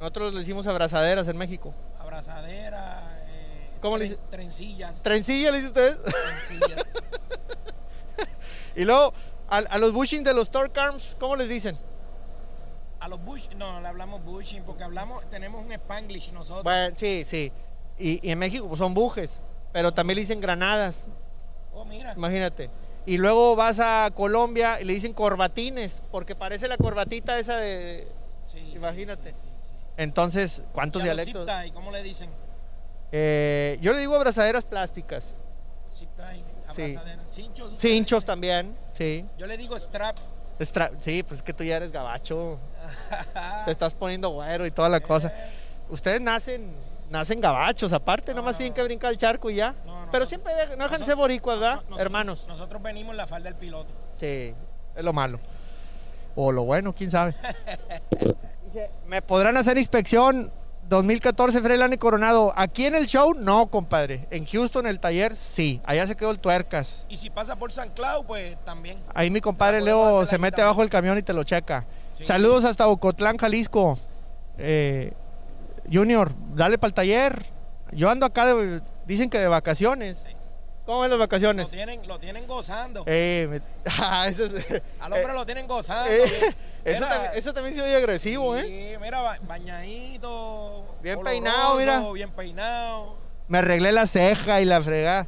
Nosotros 0.00 0.34
le 0.34 0.40
decimos 0.40 0.66
abrazaderas 0.66 1.26
en 1.28 1.38
México. 1.38 1.72
Abrazadera. 1.98 3.22
eh, 3.26 3.70
¿Cómo 3.80 3.96
le 3.96 4.04
dice? 4.04 4.18
Trencillas. 4.30 5.02
¿Trencilla 5.02 5.50
le 5.50 5.56
dice 5.62 5.68
usted? 5.68 5.98
trencillas. 6.02 6.84
y 8.76 8.84
luego, 8.84 9.14
a, 9.48 9.56
a 9.56 9.78
los 9.78 9.94
bushings 9.94 10.24
de 10.24 10.34
los 10.34 10.50
torque 10.50 10.78
arms, 10.78 11.16
¿cómo 11.18 11.36
les 11.36 11.48
dicen? 11.48 11.78
A 13.00 13.08
los 13.08 13.22
bush, 13.24 13.48
no, 13.56 13.80
le 13.80 13.86
hablamos 13.88 14.24
bushing 14.24 14.64
porque 14.64 14.82
hablamos, 14.82 15.28
tenemos 15.30 15.64
un 15.64 15.72
spanglish 15.72 16.32
nosotros. 16.32 16.64
Bueno, 16.64 16.94
sí, 16.96 17.24
sí. 17.24 17.52
Y, 17.98 18.26
y 18.26 18.30
en 18.32 18.38
México 18.38 18.66
pues, 18.68 18.78
son 18.78 18.92
bujes, 18.94 19.40
pero 19.72 19.92
también 19.94 20.16
le 20.16 20.22
dicen 20.22 20.40
granadas, 20.40 21.06
Oh, 21.72 21.84
mira. 21.84 22.12
imagínate. 22.16 22.70
Y 23.06 23.16
luego 23.16 23.54
vas 23.56 23.78
a 23.80 24.10
Colombia 24.14 24.80
y 24.80 24.84
le 24.84 24.92
dicen 24.94 25.12
corbatines, 25.12 26.02
porque 26.10 26.34
parece 26.34 26.66
la 26.68 26.76
corbatita 26.76 27.38
esa 27.38 27.56
de... 27.56 28.08
Sí, 28.44 28.58
imagínate. 28.74 29.30
sí, 29.32 29.46
sí. 29.62 29.72
Entonces, 29.96 30.62
¿cuántos 30.72 31.00
Y 31.02 31.04
dialectos? 31.04 31.48
¿cómo 31.72 31.90
le 31.90 32.02
dicen? 32.02 32.30
Eh, 33.12 33.78
yo 33.80 33.92
le 33.92 34.00
digo 34.00 34.14
abrazaderas 34.16 34.64
plásticas. 34.64 35.36
Zip 35.94 36.08
tie, 36.16 36.42
Sí. 36.70 36.82
abrazadera. 36.96 37.22
Cinchos. 37.76 38.24
también, 38.24 38.76
sí. 38.94 39.24
Yo 39.38 39.46
le 39.46 39.56
digo 39.56 39.78
strap. 39.78 40.16
Estra- 40.58 40.90
sí, 41.00 41.22
pues 41.22 41.38
es 41.38 41.42
que 41.42 41.52
tú 41.52 41.62
ya 41.64 41.76
eres 41.76 41.92
gabacho. 41.92 42.58
Te 43.64 43.70
estás 43.70 43.94
poniendo 43.94 44.30
güero 44.30 44.66
y 44.66 44.70
toda 44.70 44.88
la 44.88 45.00
cosa. 45.00 45.32
Ustedes 45.88 46.20
nacen, 46.20 46.72
nacen 47.10 47.40
gabachos, 47.40 47.92
aparte, 47.92 48.32
No, 48.32 48.38
nomás 48.40 48.54
no. 48.54 48.58
tienen 48.58 48.74
que 48.74 48.82
brincar 48.82 49.10
el 49.12 49.18
charco 49.18 49.50
y 49.50 49.56
ya. 49.56 49.74
No, 49.86 50.08
Pero 50.10 50.26
siempre 50.26 50.54
de- 50.54 50.76
no 50.76 50.84
dejan 50.84 50.88
de 50.88 50.88
ser 50.88 51.00
Nosotros- 51.00 51.18
boricuas, 51.18 51.60
¿verdad? 51.60 51.74
nosotros- 51.76 52.00
Hermanos. 52.00 52.44
Nosotros 52.48 52.82
venimos 52.82 53.12
en 53.12 53.16
la 53.18 53.26
falda 53.26 53.48
del 53.50 53.56
piloto. 53.58 53.92
Sí, 54.16 54.54
es 54.96 55.04
lo 55.04 55.12
malo. 55.12 55.38
O 56.34 56.50
lo 56.52 56.64
bueno, 56.64 56.94
quién 56.94 57.10
sabe. 57.10 57.34
Dice, 58.64 58.90
¿me 59.06 59.22
podrán 59.22 59.56
hacer 59.56 59.78
inspección 59.78 60.50
2014 60.88 61.60
Freilani 61.60 61.98
Coronado? 61.98 62.52
Aquí 62.56 62.86
en 62.86 62.94
el 62.94 63.06
show, 63.06 63.34
no, 63.34 63.66
compadre. 63.66 64.26
En 64.30 64.46
Houston, 64.46 64.86
el 64.86 65.00
taller, 65.00 65.36
sí. 65.36 65.80
Allá 65.84 66.06
se 66.06 66.16
quedó 66.16 66.30
el 66.30 66.38
tuercas. 66.38 67.04
Y 67.08 67.16
si 67.18 67.28
pasa 67.30 67.56
por 67.56 67.70
San 67.72 67.90
Clau, 67.90 68.24
pues 68.24 68.56
también. 68.64 68.98
Ahí 69.14 69.30
mi 69.30 69.40
compadre 69.40 69.80
Leo 69.80 70.24
se 70.24 70.38
mete 70.38 70.62
abajo 70.62 70.80
del 70.80 70.90
camión 70.90 71.18
y 71.18 71.22
te 71.22 71.32
lo 71.32 71.44
checa. 71.44 71.86
Sí. 72.14 72.24
Saludos 72.24 72.64
hasta 72.64 72.86
Ocotlán, 72.88 73.36
Jalisco. 73.36 73.98
Eh, 74.56 75.12
junior, 75.92 76.32
dale 76.54 76.78
para 76.78 76.88
el 76.88 76.94
taller. 76.94 77.46
Yo 77.92 78.08
ando 78.10 78.24
acá, 78.26 78.46
de- 78.46 78.80
dicen 79.06 79.28
que 79.30 79.38
de 79.38 79.46
vacaciones. 79.48 80.26
¿Cómo 80.88 81.00
ven 81.02 81.10
las 81.10 81.18
Lo 81.18 81.24
vacaciones? 81.24 81.68
tienen, 81.70 82.08
lo 82.08 82.18
tienen 82.18 82.46
gozando. 82.46 83.04
Eh, 83.06 83.46
me- 83.50 83.60
ah, 84.00 84.26
eso 84.26 84.46
es- 84.46 84.54
Al 85.00 85.12
hombre 85.12 85.30
eh, 85.32 85.34
lo 85.34 85.44
tienen 85.44 85.66
gozando. 85.66 86.10
eh, 86.10 86.24
eso, 86.82 87.04
Mira, 87.04 87.08
también, 87.10 87.32
eso 87.34 87.52
también 87.52 87.74
se 87.74 87.82
oye 87.82 87.94
agresivo, 87.94 88.56
¿eh? 88.56 88.62
sí, 88.62 88.98
mira, 88.98 89.20
ba- 89.20 89.38
bañadito. 89.42 90.96
Bien 91.02 91.20
peinado, 91.22 91.74
mira. 91.76 92.00
Bien 92.12 92.30
peinado. 92.30 93.16
Me 93.48 93.58
arreglé 93.58 93.92
la 93.92 94.06
ceja 94.06 94.62
y 94.62 94.64
la 94.64 94.80
fregada. 94.80 95.26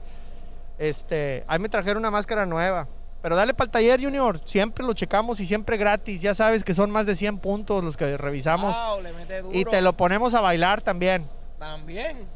Este, 0.79 1.45
ahí 1.47 1.59
me 1.59 1.69
trajeron 1.69 1.99
una 1.99 2.11
máscara 2.11 2.47
nueva. 2.47 2.89
Pero 3.21 3.37
dale 3.37 3.53
para 3.53 3.67
el 3.67 3.71
taller, 3.71 4.03
Junior. 4.03 4.41
Siempre 4.47 4.83
lo 4.83 4.95
checamos 4.95 5.41
y 5.41 5.47
siempre 5.47 5.77
gratis. 5.77 6.23
Ya 6.23 6.33
sabes 6.35 6.65
que 6.65 6.73
son 6.73 6.91
más 6.91 7.05
de 7.05 7.15
100 7.15 7.37
puntos 7.39 7.85
los 7.85 7.99
que 7.99 8.17
revisamos. 8.17 8.75
Wow, 8.75 9.03
le 9.03 9.13
mete 9.13 9.43
duro. 9.43 9.59
y 9.59 9.67
te 9.67 9.83
lo 9.83 9.93
ponemos 9.95 10.33
a 10.33 10.41
bailar 10.41 10.81
también. 10.81 11.29
También. 11.59 12.27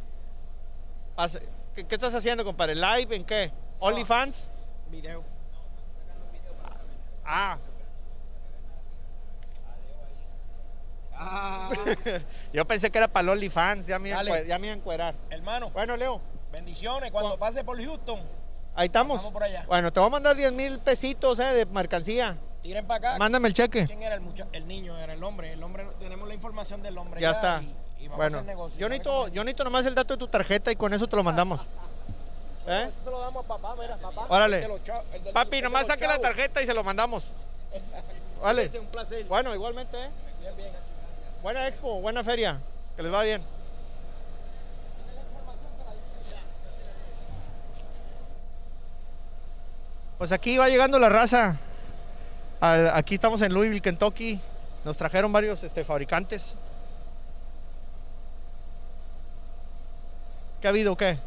Pase- 1.17 1.54
¿Qué, 1.75 1.85
qué 1.85 1.95
estás 1.95 2.15
haciendo, 2.15 2.45
compadre? 2.45 2.75
¿Live 2.75 3.15
en 3.17 3.25
qué? 3.25 3.53
¿OnlyFans? 3.81 4.51
Video. 4.91 5.25
Ah, 7.25 7.59
Ah, 11.17 11.71
yo 12.53 12.65
pensé 12.67 12.91
que 12.91 12.99
era 12.99 13.09
para 13.09 13.23
el 13.25 13.29
OnlyFans. 13.31 13.87
Ya 13.87 13.99
me, 13.99 14.11
iba 14.11 14.21
a 14.21 14.59
encuerar. 14.73 15.15
hermano, 15.31 15.71
Bueno, 15.71 15.97
Leo, 15.97 16.21
bendiciones. 16.53 17.11
Cuando 17.11 17.39
pase 17.39 17.65
por 17.65 17.83
Houston, 17.83 18.21
ahí 18.75 18.87
estamos. 18.87 19.23
Por 19.23 19.43
allá. 19.45 19.65
Bueno, 19.67 19.93
te 19.93 20.01
voy 20.01 20.09
a 20.09 20.11
mandar 20.11 20.37
10 20.37 20.53
mil 20.53 20.79
pesitos 20.81 21.39
eh, 21.39 21.45
de 21.45 21.67
mercancía. 21.67 22.37
tiren 22.63 22.87
para 22.87 23.11
acá. 23.11 23.19
Mándame 23.19 23.49
el 23.49 23.55
cheque. 23.55 23.85
¿Quién 23.87 24.03
era 24.03 24.17
el? 24.17 24.23
El 24.53 24.67
niño, 24.67 24.99
era 24.99 25.13
el 25.13 25.23
hombre. 25.23 25.53
El 25.53 25.63
hombre, 25.63 25.87
tenemos 26.01 26.27
la 26.27 26.35
información 26.35 26.83
del 26.83 26.99
hombre. 26.99 27.21
Ya 27.21 27.31
está. 27.31 27.63
Y, 27.63 27.75
y 28.05 28.09
vamos 28.09 28.15
a 28.15 28.17
Bueno, 28.17 28.39
hacer 28.39 28.47
negocio. 28.49 28.79
yo 28.79 28.87
A 28.87 28.89
necesito, 28.91 29.29
yo 29.29 29.45
necesito 29.45 29.65
nomás 29.65 29.87
el 29.87 29.95
dato 29.95 30.15
de 30.15 30.19
tu 30.19 30.29
tarjeta 30.29 30.71
y 30.71 30.77
con 30.77 30.93
eso 30.93 31.07
te 31.07 31.17
lo 31.17 31.23
mandamos. 31.23 31.61
¿Eh? 32.67 32.89
Esto 32.89 33.05
se 33.05 33.11
lo 33.11 33.21
damos 33.21 33.45
a 33.45 33.49
papá, 33.49 33.75
mira, 33.79 33.97
papá. 33.97 34.27
Órale. 34.29 34.65
El 34.65 34.71
el 35.27 35.33
Papi, 35.33 35.63
nomás 35.63 35.87
saque 35.87 36.07
la 36.07 36.19
tarjeta 36.19 36.63
y 36.63 36.67
se 36.67 36.75
lo 36.75 36.85
mandamos. 36.85 37.25
Vale. 38.43 38.65
Es 38.67 38.75
un 38.75 38.87
placer. 38.87 39.25
Bueno, 39.25 39.55
igualmente, 39.55 39.97
¿eh? 39.97 40.11
Bien, 40.41 40.57
bien. 40.57 40.71
Buena 41.43 41.67
expo, 41.67 42.01
buena 42.01 42.23
feria. 42.23 42.59
Que 42.97 43.03
les 43.03 43.13
va 43.13 43.23
bien. 43.23 43.43
Pues 50.19 50.31
aquí 50.33 50.57
va 50.57 50.69
llegando 50.69 50.99
la 50.99 51.09
raza. 51.09 51.57
Aquí 52.61 53.17
estamos 53.17 53.43
en 53.43 53.53
Louisville, 53.53 53.83
Kentucky. 53.83 54.41
Nos 54.85 54.97
trajeron 54.97 55.33
varios 55.33 55.63
este, 55.65 55.85
fabricantes. 55.85 56.57
¿Qué 60.65 60.69
ha 60.69 60.71
habido? 60.71 60.97
¿Qué? 60.97 61.19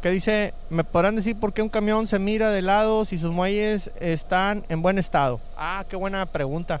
¿Qué 0.00 0.10
dice? 0.10 0.54
¿Me 0.70 0.84
podrán 0.84 1.16
decir 1.16 1.34
por 1.34 1.52
qué 1.52 1.62
un 1.62 1.68
camión 1.68 2.06
se 2.06 2.20
mira 2.20 2.52
de 2.52 2.62
lado 2.62 3.04
si 3.04 3.18
sus 3.18 3.32
muelles 3.32 3.90
están 3.98 4.62
en 4.68 4.82
buen 4.82 4.98
estado? 4.98 5.40
Ah, 5.56 5.84
qué 5.90 5.96
buena 5.96 6.24
pregunta. 6.26 6.80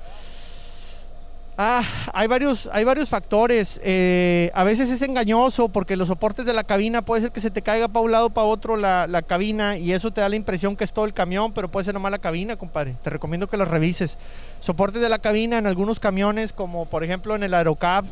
Ah, 1.56 1.82
hay 2.12 2.28
varios, 2.28 2.68
hay 2.72 2.84
varios 2.84 3.08
factores. 3.08 3.80
Eh, 3.82 4.52
a 4.54 4.62
veces 4.62 4.90
es 4.90 5.02
engañoso 5.02 5.70
porque 5.70 5.96
los 5.96 6.06
soportes 6.06 6.46
de 6.46 6.52
la 6.52 6.62
cabina 6.62 7.02
puede 7.02 7.22
ser 7.22 7.32
que 7.32 7.40
se 7.40 7.50
te 7.50 7.62
caiga 7.62 7.88
para 7.88 8.04
un 8.04 8.12
lado 8.12 8.30
para 8.30 8.46
otro 8.46 8.76
la, 8.76 9.08
la 9.08 9.22
cabina 9.22 9.76
y 9.76 9.92
eso 9.92 10.12
te 10.12 10.20
da 10.20 10.28
la 10.28 10.36
impresión 10.36 10.76
que 10.76 10.84
es 10.84 10.92
todo 10.92 11.04
el 11.04 11.12
camión, 11.12 11.52
pero 11.52 11.66
puede 11.66 11.82
ser 11.82 11.94
nomás 11.94 12.12
la 12.12 12.20
cabina, 12.20 12.54
compadre. 12.54 12.94
Te 13.02 13.10
recomiendo 13.10 13.48
que 13.48 13.56
los 13.56 13.66
revises. 13.66 14.18
Soportes 14.60 15.02
de 15.02 15.08
la 15.08 15.18
cabina 15.18 15.58
en 15.58 15.66
algunos 15.66 15.98
camiones, 15.98 16.52
como 16.52 16.86
por 16.86 17.02
ejemplo 17.02 17.34
en 17.34 17.42
el 17.42 17.54
Aerocab, 17.54 18.04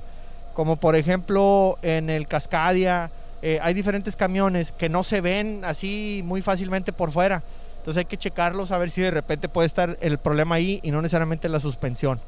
como 0.55 0.75
por 0.75 0.97
ejemplo 0.97 1.79
en 1.83 2.11
el 2.11 2.27
Cascadia. 2.27 3.13
Eh, 3.43 3.59
hay 3.63 3.75
diferentes 3.75 4.17
camiones 4.17 4.73
que 4.73 4.89
no 4.89 5.03
se 5.03 5.21
ven 5.21 5.65
así 5.65 6.23
muy 6.25 6.43
fácilmente 6.43 6.93
por 6.93 7.11
fuera. 7.11 7.43
Entonces 7.79 7.99
hay 7.99 8.05
que 8.07 8.17
checarlos 8.17 8.71
a 8.71 8.79
ver 8.79 8.91
si 8.91 9.03
de 9.03 9.11
repente 9.11 9.49
puede 9.49 9.67
estar 9.67 9.97
el 10.01 10.19
problema 10.19 10.57
ahí 10.57 10.81
y 10.83 10.91
no 10.91 11.01
necesariamente 11.03 11.49
la 11.49 11.61
suspensión. 11.61 12.21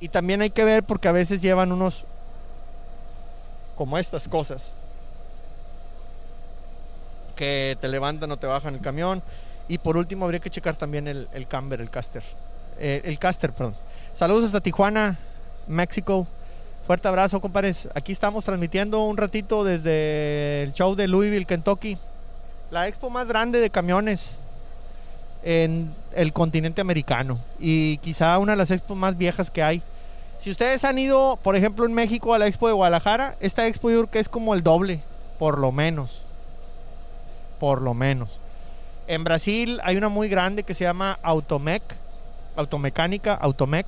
Y 0.00 0.08
también 0.08 0.42
hay 0.42 0.50
que 0.50 0.64
ver 0.64 0.84
porque 0.84 1.08
a 1.08 1.12
veces 1.12 1.42
llevan 1.42 1.72
unos 1.72 2.04
como 3.76 3.98
estas 3.98 4.28
cosas 4.28 4.72
que 7.34 7.76
te 7.80 7.88
levantan 7.88 8.30
o 8.30 8.36
te 8.36 8.46
bajan 8.46 8.74
el 8.74 8.80
camión. 8.80 9.22
Y 9.66 9.78
por 9.78 9.96
último 9.96 10.26
habría 10.26 10.40
que 10.40 10.50
checar 10.50 10.76
también 10.76 11.08
el, 11.08 11.46
camber, 11.48 11.80
el 11.80 11.90
caster. 11.90 12.22
Eh, 12.78 13.00
el 13.04 13.18
caster, 13.18 13.52
perdón. 13.52 13.74
Saludos 14.14 14.44
hasta 14.44 14.60
Tijuana, 14.60 15.18
México. 15.66 16.28
Fuerte 16.86 17.08
abrazo, 17.08 17.40
compadres. 17.40 17.88
Aquí 17.94 18.12
estamos 18.12 18.44
transmitiendo 18.44 19.04
un 19.04 19.16
ratito 19.16 19.64
desde 19.64 20.64
el 20.64 20.74
show 20.74 20.94
de 20.94 21.08
Louisville, 21.08 21.46
Kentucky. 21.46 21.96
La 22.70 22.88
expo 22.88 23.08
más 23.08 23.26
grande 23.26 23.58
de 23.58 23.70
camiones 23.70 24.36
en 25.42 25.94
el 26.14 26.34
continente 26.34 26.82
americano 26.82 27.38
y 27.58 27.96
quizá 27.98 28.38
una 28.38 28.52
de 28.52 28.58
las 28.58 28.70
expos 28.70 28.98
más 28.98 29.16
viejas 29.16 29.50
que 29.50 29.62
hay. 29.62 29.82
Si 30.40 30.50
ustedes 30.50 30.84
han 30.84 30.98
ido, 30.98 31.38
por 31.42 31.56
ejemplo, 31.56 31.86
en 31.86 31.94
México 31.94 32.34
a 32.34 32.38
la 32.38 32.48
expo 32.48 32.66
de 32.66 32.74
Guadalajara, 32.74 33.36
esta 33.40 33.66
expo 33.66 33.90
yo 33.90 34.06
creo 34.06 34.20
es 34.20 34.28
como 34.28 34.52
el 34.52 34.62
doble, 34.62 35.00
por 35.38 35.58
lo 35.58 35.72
menos. 35.72 36.20
Por 37.58 37.80
lo 37.80 37.94
menos. 37.94 38.40
En 39.06 39.24
Brasil 39.24 39.80
hay 39.84 39.96
una 39.96 40.10
muy 40.10 40.28
grande 40.28 40.64
que 40.64 40.74
se 40.74 40.84
llama 40.84 41.18
Automec, 41.22 41.82
Automecánica, 42.56 43.32
Automec, 43.32 43.86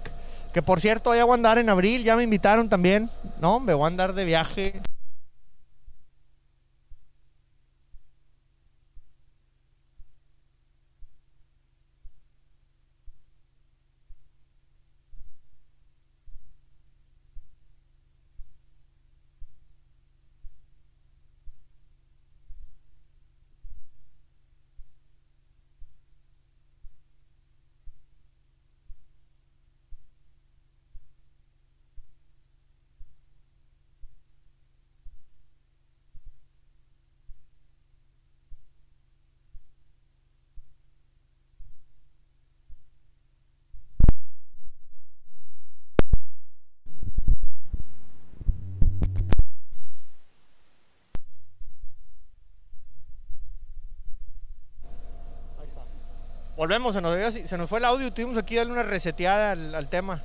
que 0.57 0.63
por 0.63 0.81
cierto, 0.81 1.11
allá 1.11 1.25
voy 1.25 1.33
a 1.33 1.35
andar 1.35 1.59
en 1.59 1.69
abril, 1.69 2.03
ya 2.03 2.17
me 2.17 2.23
invitaron 2.23 2.71
también, 2.71 3.11
¿no? 3.43 3.61
Me 3.61 3.75
voy 3.75 3.85
a 3.85 3.89
andar 3.89 4.15
de 4.15 4.25
viaje 4.25 4.81
Volvemos, 56.67 56.97
se 56.97 57.59
nos, 57.59 57.71
fue 57.71 57.79
el 57.79 57.85
audio, 57.85 58.13
tuvimos 58.13 58.37
aquí 58.37 58.57
darle 58.57 58.73
una 58.73 58.83
reseteada 58.83 59.53
al, 59.53 59.73
al 59.73 59.87
tema. 59.87 60.21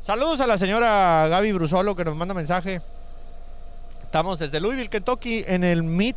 Saludos 0.00 0.38
a 0.38 0.46
la 0.46 0.58
señora 0.58 1.26
Gaby 1.26 1.50
Brusolo 1.50 1.96
que 1.96 2.04
nos 2.04 2.14
manda 2.14 2.34
mensaje. 2.34 2.80
Estamos 4.04 4.38
desde 4.38 4.60
Louisville, 4.60 4.88
Kentucky, 4.88 5.42
en 5.44 5.64
el 5.64 5.82
Mid 5.82 6.14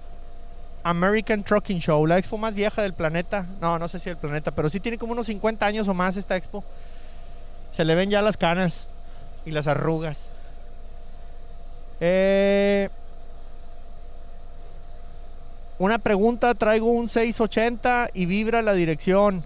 American 0.83 1.43
Trucking 1.43 1.79
Show, 1.79 2.05
la 2.05 2.19
expo 2.19 2.37
más 2.37 2.53
vieja 2.53 2.83
del 2.83 2.93
planeta. 2.93 3.47
No, 3.59 3.79
no 3.79 3.87
sé 3.87 3.97
si 3.97 4.09
del 4.11 4.17
planeta, 4.17 4.51
pero 4.51 4.69
sí 4.69 4.79
tiene 4.79 4.99
como 4.99 5.13
unos 5.13 5.25
50 5.25 5.65
años 5.65 5.87
o 5.87 5.95
más 5.95 6.15
esta 6.15 6.35
expo. 6.35 6.63
Se 7.71 7.83
le 7.83 7.95
ven 7.95 8.11
ya 8.11 8.21
las 8.21 8.37
canas 8.37 8.87
y 9.47 9.49
las 9.49 9.65
arrugas. 9.65 10.29
Eh, 12.01 12.89
una 15.79 15.97
pregunta, 15.97 16.53
traigo 16.55 16.91
un 16.91 17.07
680 17.07 18.09
y 18.13 18.25
vibra 18.25 18.61
la 18.61 18.73
dirección. 18.73 19.45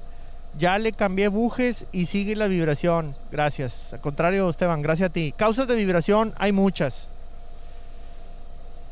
Ya 0.57 0.79
le 0.79 0.91
cambié 0.91 1.27
bujes 1.27 1.85
y 1.91 2.07
sigue 2.07 2.35
la 2.35 2.47
vibración. 2.47 3.15
Gracias. 3.31 3.93
Al 3.93 4.01
contrario, 4.01 4.49
Esteban, 4.49 4.81
gracias 4.81 5.11
a 5.11 5.13
ti. 5.13 5.33
Causas 5.37 5.67
de 5.67 5.75
vibración 5.75 6.33
hay 6.37 6.51
muchas. 6.51 7.07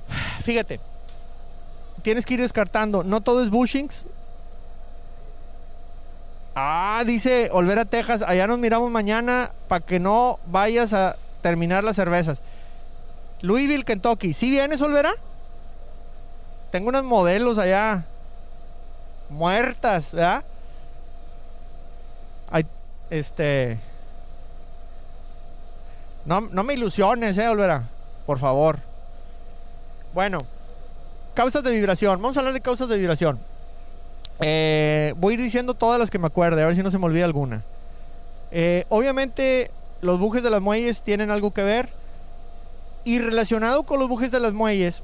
Fíjate, 0.44 0.80
tienes 2.04 2.28
que 2.28 2.36
ir 2.36 2.42
descartando. 2.42 3.04
No 3.04 3.22
todo 3.22 3.44
es 3.44 3.50
bushings. 3.50 4.06
Ah, 6.54 7.04
dice 7.08 7.50
Olvera, 7.52 7.86
Texas. 7.86 8.22
Allá 8.22 8.46
nos 8.46 8.60
miramos 8.60 8.92
mañana 8.92 9.52
para 9.68 9.84
que 9.84 10.00
no 10.00 10.40
vayas 10.46 10.94
a 10.94 11.16
terminar 11.42 11.84
las 11.84 11.96
cervezas. 11.96 12.40
Louisville, 13.42 13.84
Kentucky. 13.84 14.34
¿Sí 14.34 14.52
vienes, 14.52 14.82
Olvera? 14.84 15.16
Tengo 16.72 16.90
unos 16.90 17.04
modelos 17.04 17.58
allá. 17.58 18.06
Muertas, 19.30 20.14
¿verdad? 20.14 20.44
Hay, 22.50 22.66
este. 23.10 23.78
No, 26.26 26.42
no 26.42 26.64
me 26.64 26.74
ilusiones, 26.74 27.38
eh, 27.38 27.48
Olvera. 27.48 27.84
Por 28.26 28.40
favor. 28.40 28.80
Bueno, 30.14 30.40
causas 31.34 31.64
de 31.64 31.72
vibración. 31.72 32.22
Vamos 32.22 32.38
a 32.38 32.40
hablar 32.40 32.54
de 32.54 32.62
causas 32.62 32.88
de 32.88 32.98
vibración. 32.98 33.40
Eh, 34.40 35.14
voy 35.18 35.34
a 35.34 35.36
ir 35.36 35.42
diciendo 35.42 35.74
todas 35.74 36.00
las 36.00 36.10
que 36.10 36.20
me 36.20 36.28
acuerde, 36.28 36.64
a 36.64 36.66
ver 36.66 36.76
si 36.76 36.84
no 36.84 36.92
se 36.92 36.98
me 36.98 37.06
olvida 37.06 37.26
alguna. 37.26 37.64
Eh, 38.52 38.86
obviamente, 38.90 39.72
los 40.02 40.20
bujes 40.20 40.44
de 40.44 40.50
las 40.50 40.62
muelles 40.62 41.02
tienen 41.02 41.32
algo 41.32 41.52
que 41.52 41.64
ver. 41.64 41.90
Y 43.04 43.20
relacionado 43.20 43.84
con 43.84 44.00
los 44.00 44.08
bujes 44.08 44.32
de 44.32 44.40
las 44.40 44.54
muelles, 44.54 45.04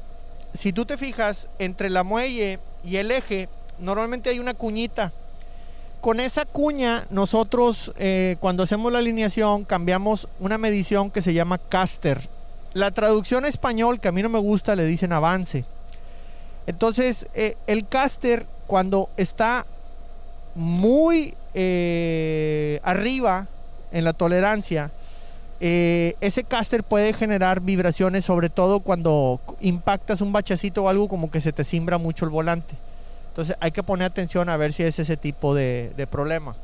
si 0.53 0.73
tú 0.73 0.85
te 0.85 0.97
fijas, 0.97 1.47
entre 1.59 1.89
la 1.89 2.03
muelle 2.03 2.59
y 2.83 2.97
el 2.97 3.11
eje, 3.11 3.49
normalmente 3.79 4.29
hay 4.29 4.39
una 4.39 4.53
cuñita. 4.53 5.11
Con 6.01 6.19
esa 6.19 6.45
cuña, 6.45 7.05
nosotros 7.09 7.91
eh, 7.97 8.37
cuando 8.39 8.63
hacemos 8.63 8.91
la 8.91 8.99
alineación 8.99 9.65
cambiamos 9.65 10.27
una 10.39 10.57
medición 10.57 11.11
que 11.11 11.21
se 11.21 11.33
llama 11.33 11.57
caster. 11.57 12.29
La 12.73 12.91
traducción 12.91 13.45
a 13.45 13.47
español, 13.47 13.99
que 13.99 14.07
a 14.07 14.11
mí 14.11 14.21
no 14.21 14.29
me 14.29 14.39
gusta, 14.39 14.75
le 14.75 14.85
dicen 14.85 15.11
avance. 15.11 15.65
Entonces, 16.67 17.27
eh, 17.33 17.57
el 17.65 17.87
caster, 17.87 18.45
cuando 18.67 19.09
está 19.17 19.65
muy 20.53 21.35
eh, 21.53 22.79
arriba 22.83 23.47
en 23.91 24.03
la 24.03 24.13
tolerancia, 24.13 24.91
eh, 25.59 26.15
ese 26.21 26.43
caster 26.43 26.83
puede 26.83 27.13
generar 27.13 27.61
vibraciones, 27.61 28.25
sobre 28.25 28.49
todo 28.49 28.79
cuando 28.79 29.39
impactas 29.59 30.21
un 30.21 30.31
bachacito 30.31 30.83
o 30.83 30.89
algo 30.89 31.07
como 31.07 31.31
que 31.31 31.41
se 31.41 31.51
te 31.51 31.63
simbra 31.63 31.97
mucho 31.97 32.25
el 32.25 32.31
volante. 32.31 32.75
Entonces 33.29 33.55
hay 33.59 33.71
que 33.71 33.83
poner 33.83 34.07
atención 34.07 34.49
a 34.49 34.57
ver 34.57 34.73
si 34.73 34.83
es 34.83 34.99
ese 34.99 35.17
tipo 35.17 35.55
de, 35.55 36.07
problema. 36.11 36.55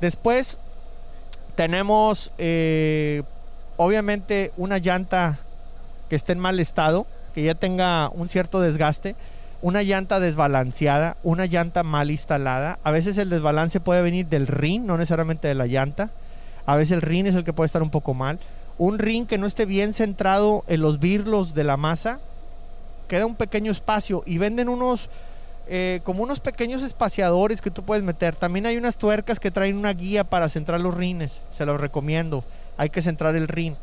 Después 0.00 0.58
tenemos 1.56 2.32
eh, 2.38 3.22
obviamente 3.76 4.52
una 4.56 4.78
llanta 4.78 5.38
que 6.08 6.16
esté 6.16 6.32
en 6.32 6.40
mal 6.40 6.60
estado, 6.60 7.06
que 7.34 7.42
ya 7.42 7.54
tenga 7.54 8.10
un 8.10 8.28
cierto 8.28 8.60
desgaste, 8.60 9.14
una 9.62 9.82
llanta 9.82 10.20
desbalanceada, 10.20 11.16
una 11.22 11.46
llanta 11.46 11.82
mal 11.82 12.10
instalada. 12.10 12.78
A 12.84 12.90
veces 12.90 13.16
el 13.16 13.30
desbalance 13.30 13.80
puede 13.80 14.02
venir 14.02 14.26
del 14.26 14.46
rin, 14.46 14.86
no 14.86 14.98
necesariamente 14.98 15.48
de 15.48 15.54
la 15.54 15.66
llanta. 15.66 16.10
A 16.66 16.76
veces 16.76 16.92
el 16.92 17.02
rin 17.02 17.26
es 17.26 17.34
el 17.34 17.44
que 17.44 17.52
puede 17.52 17.66
estar 17.66 17.82
un 17.82 17.90
poco 17.90 18.14
mal. 18.14 18.38
Un 18.78 18.98
rin 18.98 19.26
que 19.26 19.38
no 19.38 19.46
esté 19.46 19.66
bien 19.66 19.92
centrado 19.92 20.64
en 20.66 20.80
los 20.80 20.98
birlos 20.98 21.54
de 21.54 21.64
la 21.64 21.76
masa, 21.76 22.18
queda 23.08 23.26
un 23.26 23.36
pequeño 23.36 23.70
espacio 23.70 24.22
y 24.26 24.38
venden 24.38 24.68
unos 24.68 25.10
eh, 25.66 26.00
como 26.04 26.22
unos 26.22 26.40
pequeños 26.40 26.82
espaciadores 26.82 27.62
que 27.62 27.70
tú 27.70 27.82
puedes 27.82 28.04
meter. 28.04 28.36
También 28.36 28.66
hay 28.66 28.76
unas 28.76 28.98
tuercas 28.98 29.40
que 29.40 29.50
traen 29.50 29.76
una 29.76 29.92
guía 29.92 30.24
para 30.24 30.48
centrar 30.48 30.80
los 30.80 30.94
rines. 30.94 31.40
Se 31.56 31.64
los 31.64 31.80
recomiendo. 31.80 32.44
Hay 32.76 32.90
que 32.90 33.02
centrar 33.02 33.34
el 33.36 33.48
rin. 33.48 33.76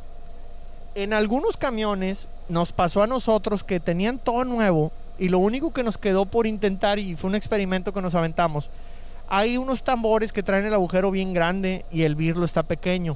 En 0.94 1.14
algunos 1.14 1.58
camiones 1.58 2.28
nos 2.50 2.72
pasó 2.72 3.02
a 3.02 3.08
nosotros 3.08 3.64
que 3.64 3.80
tenían 3.80 4.20
todo 4.20 4.44
nuevo 4.44 4.92
y 5.18 5.30
lo 5.30 5.40
único 5.40 5.72
que 5.72 5.84
nos 5.84 5.98
quedó 5.98 6.26
por 6.26 6.46
intentar 6.46 7.00
y 7.00 7.16
fue 7.16 7.30
un 7.30 7.36
experimento 7.36 7.94
que 7.94 8.02
nos 8.02 8.14
aventamos. 8.14 8.70
Hay 9.34 9.56
unos 9.56 9.84
tambores 9.84 10.34
que 10.34 10.44
traen 10.44 10.66
el 10.66 10.74
agujero 10.74 11.10
bien 11.10 11.34
grande 11.34 11.86
y 11.90 12.02
el 12.02 12.16
birlo 12.16 12.44
está 12.44 12.64
pequeño. 12.64 13.16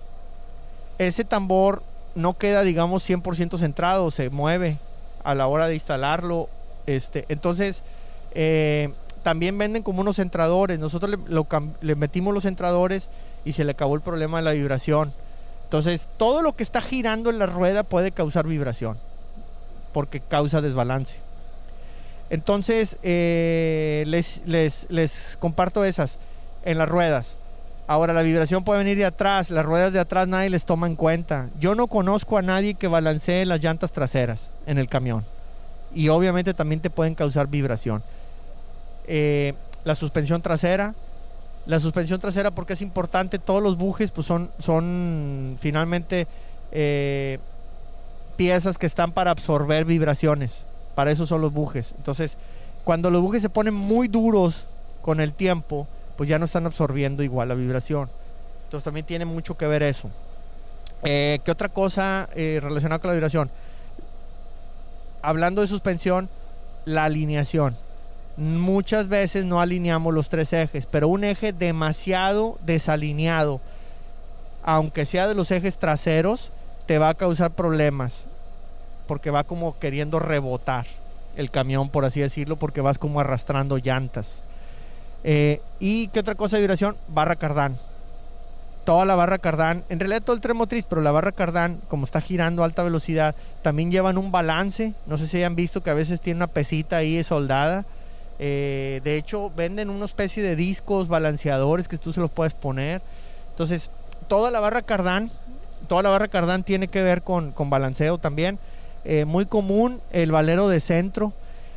Ese 0.97 1.25
tambor 1.25 1.83
no 2.15 2.37
queda, 2.37 2.61
digamos, 2.61 3.03
100% 3.03 3.57
centrado, 3.57 4.09
se 4.11 4.29
mueve 4.29 4.77
a 5.25 5.35
la 5.35 5.47
hora 5.47 5.67
de 5.67 5.73
instalarlo. 5.73 6.47
Este, 6.87 7.25
entonces, 7.27 7.83
eh, 8.33 8.93
también 9.23 9.57
venden 9.57 9.83
como 9.83 9.99
unos 9.99 10.15
centradores. 10.15 10.79
Nosotros 10.79 11.11
le, 11.11 11.37
le 11.81 11.95
metimos 11.95 12.33
los 12.33 12.43
centradores 12.43 13.09
y 13.43 13.51
se 13.51 13.65
le 13.65 13.71
acabó 13.71 13.93
el 13.93 14.01
problema 14.01 14.37
de 14.37 14.43
la 14.45 14.53
vibración. 14.53 15.11
Entonces, 15.65 16.07
todo 16.15 16.41
lo 16.41 16.55
que 16.55 16.63
está 16.63 16.79
girando 16.79 17.29
en 17.29 17.39
la 17.39 17.45
rueda 17.45 17.83
puede 17.83 18.13
causar 18.13 18.47
vibración, 18.47 18.97
porque 19.91 20.21
causa 20.21 20.61
desbalance. 20.61 21.24
Entonces, 22.29 22.97
eh, 23.03 24.03
les, 24.07 24.41
les, 24.45 24.87
les 24.89 25.37
comparto 25.39 25.85
esas 25.85 26.17
en 26.63 26.77
las 26.77 26.89
ruedas. 26.89 27.37
Ahora, 27.87 28.13
la 28.13 28.23
vibración 28.23 28.63
puede 28.63 28.79
venir 28.79 28.97
de 28.97 29.05
atrás, 29.05 29.51
las 29.51 29.65
ruedas 29.65 29.93
de 29.93 29.99
atrás 29.99 30.27
nadie 30.27 30.49
les 30.49 30.65
toma 30.65 30.87
en 30.87 30.95
cuenta. 30.95 31.49
Yo 31.59 31.75
no 31.75 31.85
conozco 31.87 32.37
a 32.37 32.41
nadie 32.41 32.73
que 32.73 32.87
balancee 32.87 33.45
las 33.45 33.61
llantas 33.61 33.91
traseras 33.91 34.49
en 34.65 34.79
el 34.79 34.87
camión. 34.87 35.23
Y 35.93 36.09
obviamente 36.09 36.53
también 36.55 36.81
te 36.81 36.89
pueden 36.89 37.13
causar 37.13 37.47
vibración. 37.47 38.01
Eh, 39.07 39.53
la 39.83 39.93
suspensión 39.93 40.41
trasera, 40.41 40.95
la 41.67 41.79
suspensión 41.79 42.19
trasera 42.19 42.51
porque 42.51 42.73
es 42.73 42.81
importante, 42.81 43.37
todos 43.37 43.61
los 43.61 43.77
bujes 43.77 44.09
pues 44.11 44.25
son, 44.25 44.49
son 44.57 45.57
finalmente 45.61 46.27
eh, 46.71 47.37
piezas 48.35 48.77
que 48.79 48.87
están 48.87 49.11
para 49.11 49.31
absorber 49.31 49.85
vibraciones, 49.85 50.65
para 50.95 51.11
eso 51.11 51.25
son 51.25 51.41
los 51.41 51.53
bujes. 51.53 51.93
Entonces, 51.97 52.37
cuando 52.83 53.11
los 53.11 53.21
bujes 53.21 53.41
se 53.41 53.49
ponen 53.49 53.73
muy 53.73 54.07
duros 54.07 54.67
con 55.01 55.19
el 55.19 55.33
tiempo, 55.33 55.87
pues 56.17 56.29
ya 56.29 56.39
no 56.39 56.45
están 56.45 56.65
absorbiendo 56.65 57.21
igual 57.21 57.49
la 57.49 57.55
vibración. 57.55 58.09
Entonces 58.63 58.85
también 58.85 59.05
tiene 59.05 59.25
mucho 59.25 59.57
que 59.57 59.67
ver 59.67 59.83
eso. 59.83 60.09
Eh, 61.03 61.39
¿Qué 61.43 61.51
otra 61.51 61.69
cosa 61.69 62.29
eh, 62.35 62.59
relacionada 62.61 62.99
con 62.99 63.09
la 63.09 63.13
vibración? 63.13 63.49
Hablando 65.21 65.61
de 65.61 65.67
suspensión, 65.67 66.29
la 66.85 67.05
alineación. 67.05 67.75
Muchas 68.37 69.07
veces 69.07 69.45
no 69.45 69.61
alineamos 69.61 70.13
los 70.13 70.29
tres 70.29 70.51
ejes, 70.53 70.85
pero 70.87 71.07
un 71.07 71.23
eje 71.23 71.53
demasiado 71.53 72.57
desalineado, 72.65 73.61
aunque 74.63 75.05
sea 75.05 75.27
de 75.27 75.35
los 75.35 75.51
ejes 75.51 75.77
traseros, 75.77 76.51
te 76.85 76.97
va 76.97 77.09
a 77.09 77.13
causar 77.13 77.51
problemas, 77.51 78.25
porque 79.07 79.31
va 79.31 79.43
como 79.43 79.77
queriendo 79.79 80.19
rebotar 80.19 80.85
el 81.35 81.51
camión, 81.51 81.89
por 81.89 82.05
así 82.05 82.19
decirlo, 82.19 82.55
porque 82.55 82.81
vas 82.81 82.97
como 82.97 83.19
arrastrando 83.19 83.77
llantas. 83.77 84.41
Eh, 85.23 85.61
¿Y 85.79 86.07
qué 86.09 86.19
otra 86.19 86.35
cosa 86.35 86.55
de 86.55 86.61
vibración? 86.61 86.95
Barra 87.07 87.35
cardán. 87.35 87.75
Toda 88.85 89.05
la 89.05 89.15
barra 89.15 89.39
cardán, 89.39 89.83
en 89.89 89.99
realidad 89.99 90.21
todo 90.21 90.35
el 90.35 90.41
tren 90.41 90.55
motriz, 90.55 90.85
pero 90.87 91.01
la 91.01 91.11
barra 91.11 91.31
cardán, 91.31 91.81
como 91.87 92.05
está 92.05 92.21
girando 92.21 92.61
a 92.61 92.65
alta 92.65 92.83
velocidad, 92.83 93.33
también 93.63 93.91
llevan 93.91 94.19
un 94.19 94.31
balance. 94.31 94.93
No 95.07 95.17
sé 95.17 95.25
si 95.25 95.37
hayan 95.37 95.55
visto 95.55 95.81
que 95.81 95.89
a 95.89 95.95
veces 95.95 96.21
tiene 96.21 96.37
una 96.37 96.47
pesita 96.47 96.97
ahí 96.97 97.23
soldada. 97.23 97.85
Eh, 98.37 99.01
de 99.03 99.17
hecho, 99.17 99.51
venden 99.55 99.89
una 99.89 100.05
especie 100.05 100.43
de 100.43 100.55
discos 100.55 101.07
balanceadores 101.07 101.87
que 101.87 101.97
tú 101.97 102.13
se 102.13 102.21
los 102.21 102.29
puedes 102.29 102.53
poner. 102.53 103.01
Entonces, 103.49 103.89
toda 104.27 104.51
la 104.51 104.59
barra 104.59 104.83
cardán, 104.83 105.31
toda 105.87 106.03
la 106.03 106.09
barra 106.09 106.27
cardán 106.27 106.63
tiene 106.63 106.87
que 106.87 107.01
ver 107.01 107.23
con, 107.23 107.51
con 107.51 107.71
balanceo 107.71 108.19
también. 108.19 108.59
Eh, 109.05 109.25
muy 109.25 109.45
común 109.45 110.01
el 110.11 110.31
valero 110.31 110.67
de 110.67 110.79
centro, 110.79 111.31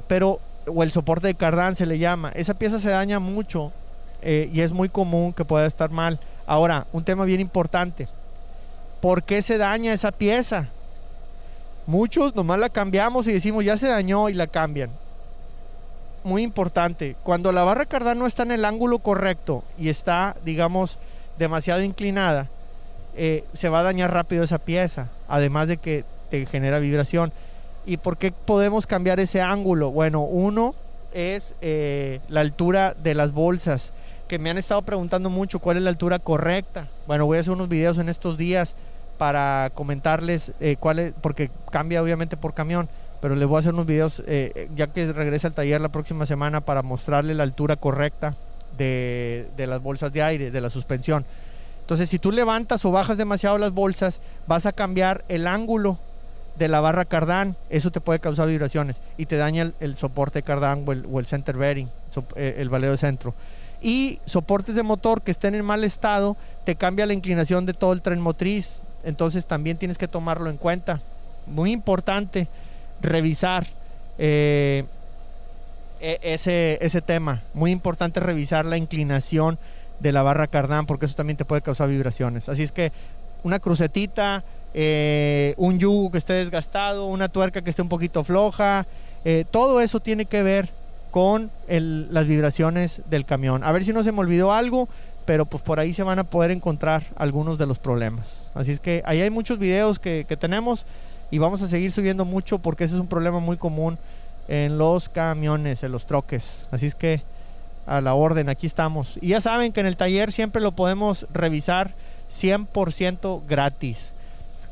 pero 0.07 0.41
o 0.67 0.83
el 0.83 0.91
soporte 0.91 1.27
de 1.27 1.35
cardán 1.35 1.77
se 1.77 1.87
le 1.87 1.99
llama. 1.99 2.31
Esa 2.35 2.55
pieza 2.55 2.79
se 2.79 2.91
daña 2.91 3.21
mucho 3.21 3.73
eh, 4.23 4.51
y 4.53 4.62
es 4.62 4.73
muy 4.73 4.88
común 4.88 5.33
que 5.33 5.45
pueda 5.45 5.67
estar 5.67 5.91
mal. 5.91 6.19
Ahora, 6.47 6.87
un 6.93 7.05
tema 7.05 7.25
bien 7.25 7.41
importante. 7.41 8.09
¿Por 9.01 9.23
qué 9.23 9.43
se 9.43 9.59
daña 9.59 9.93
esa 9.93 10.11
pieza? 10.11 10.69
Muchos 11.87 12.35
nomás 12.35 12.59
la 12.59 12.69
cambiamos 12.69 13.27
y 13.27 13.33
decimos 13.33 13.64
ya 13.64 13.77
se 13.77 13.88
dañó 13.88 14.29
y 14.29 14.35
la 14.35 14.47
cambian. 14.47 14.91
muy 16.25 16.43
importante, 16.43 17.17
cuando 17.23 17.53
la 17.53 17.62
barra 17.62 17.87
cardán 17.87 18.19
no 18.19 18.27
está 18.27 18.43
en 18.43 18.51
el 18.51 18.64
ángulo 18.64 18.99
correcto 18.99 19.64
y 19.79 19.88
está, 19.88 20.37
digamos, 20.45 20.99
demasiado 21.38 21.81
inclinada, 21.81 22.49
eh, 23.17 23.45
se 23.55 23.69
va 23.71 23.81
a 23.81 23.85
dañar 23.85 24.12
rápido 24.12 24.43
esa 24.43 24.59
pieza, 24.59 25.09
además 25.27 25.69
de 25.69 25.79
que 25.79 26.05
te 26.31 26.47
genera 26.47 26.79
vibración. 26.79 27.33
¿Y 27.87 27.97
por 27.97 28.17
qué 28.19 28.33
podemos 28.33 28.87
cambiar 28.87 29.19
ese 29.21 29.41
ángulo? 29.41 29.91
Bueno, 29.91 30.23
uno 30.23 30.75
es 31.12 31.55
eh, 31.61 32.21
la 32.29 32.41
altura 32.41 32.95
de 33.03 33.14
las 33.14 33.33
bolsas, 33.33 33.93
que 34.29 34.38
me 34.38 34.51
han 34.51 34.59
estado 34.59 34.83
preguntando 34.83 35.31
mucho 35.31 35.59
cuál 35.59 35.79
es 35.79 35.83
la 35.83 35.91
altura 35.91 36.19
correcta. 36.19 36.87
Bueno, 37.07 37.25
voy 37.25 37.38
a 37.38 37.41
hacer 37.41 37.53
unos 37.53 37.69
videos 37.69 37.97
en 37.99 38.11
estos 38.11 38.37
días 38.37 38.75
para 39.17 39.71
comentarles 39.75 40.53
eh, 40.61 40.77
cuál 40.79 40.99
es, 40.99 41.12
porque 41.21 41.51
cambia 41.71 42.03
obviamente 42.03 42.37
por 42.37 42.53
camión, 42.53 42.88
pero 43.23 43.35
les 43.35 43.49
voy 43.49 43.57
a 43.57 43.61
hacer 43.61 43.73
unos 43.73 43.87
videos 43.87 44.23
eh, 44.27 44.69
ya 44.77 44.88
que 44.88 45.11
regrese 45.12 45.47
al 45.47 45.55
taller 45.55 45.81
la 45.81 45.88
próxima 45.88 46.27
semana 46.27 46.61
para 46.61 46.83
mostrarle 46.83 47.35
la 47.35 47.43
altura 47.43 47.77
correcta 47.77 48.35
de, 48.77 49.49
de 49.57 49.67
las 49.67 49.83
bolsas 49.83 50.12
de 50.12 50.23
aire, 50.23 50.51
de 50.51 50.61
la 50.61 50.69
suspensión. 50.69 51.25
Entonces, 51.81 52.11
si 52.11 52.19
tú 52.19 52.33
levantas 52.33 52.85
o 52.85 52.93
bajas 52.93 53.17
demasiado 53.17 53.57
las 53.57 53.73
bolsas, 53.73 54.21
vas 54.47 54.67
a 54.67 54.73
cambiar 54.73 55.25
el 55.29 55.47
ángulo 55.47 55.99
de 56.59 56.68
la 56.68 56.81
barra 56.81 57.05
cardán, 57.05 57.57
eso 57.71 57.90
te 57.90 58.01
puede 58.01 58.18
causar 58.18 58.49
vibraciones 58.49 59.01
y 59.16 59.27
te 59.27 59.37
daña 59.37 59.73
el, 59.81 59.97
soporte 59.97 60.42
cardán 60.42 60.85
o 60.87 61.21
el, 61.21 61.27
center 61.27 61.57
bearing, 61.57 61.88
eh, 62.37 62.57
el 62.59 62.68
valeo 62.68 62.90
de 62.90 62.97
centro. 62.97 63.35
Y 63.81 64.18
soportes 64.25 64.75
de 64.75 64.83
motor 64.83 65.23
que 65.23 65.31
estén 65.31 65.55
en 65.55 65.64
mal 65.64 65.85
estado, 65.85 66.37
te 66.64 66.75
cambia 66.75 67.07
la 67.07 67.12
inclinación 67.12 67.64
de 67.64 67.75
todo 67.75 67.92
el 67.92 68.03
tren 68.03 68.21
motriz, 68.21 68.81
entonces 69.05 69.47
también 69.47 69.77
tienes 69.77 69.99
que 69.99 70.09
tomarlo 70.09 70.51
en 70.51 70.57
cuenta. 70.57 71.01
Muy 71.47 71.71
importante 71.71 72.49
revisar 73.01 73.66
eh, 74.18 74.85
e- 76.01 76.18
ese, 76.23 76.79
ese 76.81 77.01
tema, 77.01 77.42
muy 77.55 77.71
importante 77.71 78.18
revisar 78.18 78.66
la 78.66 78.77
inclinación 78.77 79.59
de 80.01 80.12
la 80.12 80.23
barra 80.23 80.49
cardán 80.49 80.87
porque 80.87 81.07
eso 81.07 81.14
también 81.14 81.37
te 81.37 81.44
puede 81.44 81.62
causar 81.62 81.88
vibraciones. 81.88 82.49
Así 82.49 82.64
es 82.64 82.73
que 82.73 82.90
una 83.44 83.61
crucetita, 83.61 84.42
eh, 84.81 85.55
un 85.57 85.81
yugo 85.81 86.12
que 86.12 86.19
esté 86.19 86.35
desgastado, 86.35 87.07
una 87.07 87.29
tuerca 87.29 87.62
que 87.62 87.71
esté 87.71 87.83
un 87.83 87.88
poquito 87.88 88.23
floja, 88.23 88.87
eh, 89.25 89.45
todo 89.51 89.81
eso 89.81 89.99
tiene 89.99 90.27
que 90.27 90.45
ver 90.45 90.69
con 91.11 91.51
las 91.67 92.29
vibraciones 92.29 93.03
del 93.11 93.25
camión. 93.25 93.64
A 93.64 93.73
ver 93.73 93.85
si 93.85 93.93
no 93.93 94.05
se 94.05 94.12
me 94.12 94.21
olvidó 94.21 94.53
algo, 94.53 94.88
pero 95.25 95.47
pues 95.47 95.64
por 95.64 95.81
ahí 95.81 95.95
se 95.95 96.05
van 96.05 96.21
a 96.21 96.25
poder 96.25 96.53
encontrar 96.53 97.03
algunos 97.17 97.59
de 97.59 97.67
los 97.67 97.81
problemas. 97.81 98.41
Así 98.55 98.71
es 98.71 98.79
que 98.79 99.03
ahí 99.05 99.21
hay 99.21 99.31
muchos 99.31 99.59
videos 99.59 99.99
que, 99.99 100.27
que 100.29 100.37
tenemos 100.37 100.87
y 101.33 101.38
vamos 101.38 101.61
a 101.61 101.67
seguir 101.67 101.91
subiendo 101.91 102.25
mucho 102.25 102.61
porque 102.61 102.85
ese 102.85 102.95
es 102.95 103.01
un 103.01 103.09
problema 103.09 103.41
muy 103.41 103.57
común 103.57 103.99
en 104.47 104.79
los 104.79 105.09
camiones, 105.09 105.83
en 105.83 105.91
los 105.91 106.07
troques. 106.07 106.69
Así 106.71 106.87
es 106.87 106.95
que 106.95 107.21
a 107.85 108.01
la 108.01 108.14
orden, 108.14 108.49
aquí 108.49 108.69
estamos. 108.69 109.19
Y 109.21 109.31
ya 109.31 109.41
saben 109.41 109.73
que 109.73 109.81
en 109.81 109.87
el 109.87 109.97
taller 109.97 110.31
siempre 110.31 110.62
lo 110.62 110.71
podemos 110.71 111.27
revisar 111.33 111.95
100% 112.31 113.43
gratis. 113.49 114.12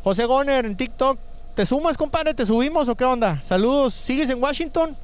José 0.06 0.24
Goner 0.24 0.64
en 0.66 0.76
TikTok, 0.76 1.18
¿te 1.56 1.66
sumas, 1.66 1.98
compadre? 1.98 2.32
¿Te 2.32 2.46
subimos 2.46 2.88
o 2.88 2.94
qué 2.94 3.04
onda? 3.04 3.42
Saludos, 3.42 3.92
¿sigues 3.92 4.30
en 4.30 4.40
Washington? 4.40 4.96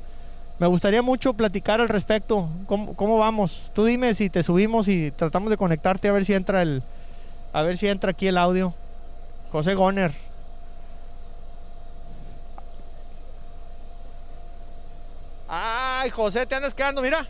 Me 0.61 0.69
gustaría 0.69 1.03
mucho 1.03 1.35
platicar 1.35 1.81
al 1.81 1.89
respecto. 1.89 2.49
¿Cómo, 2.69 3.19
vamos? 3.19 3.73
Tú 3.75 3.85
dime 3.85 4.15
si 4.15 4.31
te 4.31 4.45
subimos 4.45 4.87
y 4.87 5.11
tratamos 5.11 5.51
de 5.51 5.57
conectarte 5.57 6.07
a 6.07 6.13
ver 6.13 6.25
si 6.25 6.35
entra 6.35 6.63
el 6.63 6.85
a 7.53 7.63
ver 7.63 7.79
si 7.79 7.89
entra 7.89 8.13
aquí 8.13 8.29
el 8.29 8.39
audio. 8.39 8.75
José 9.51 9.75
Goner. 9.75 10.15
Ay, 15.49 16.11
José, 16.11 16.47
te 16.47 16.55
andas 16.55 16.75
quedando, 16.75 17.03
mira. 17.03 17.27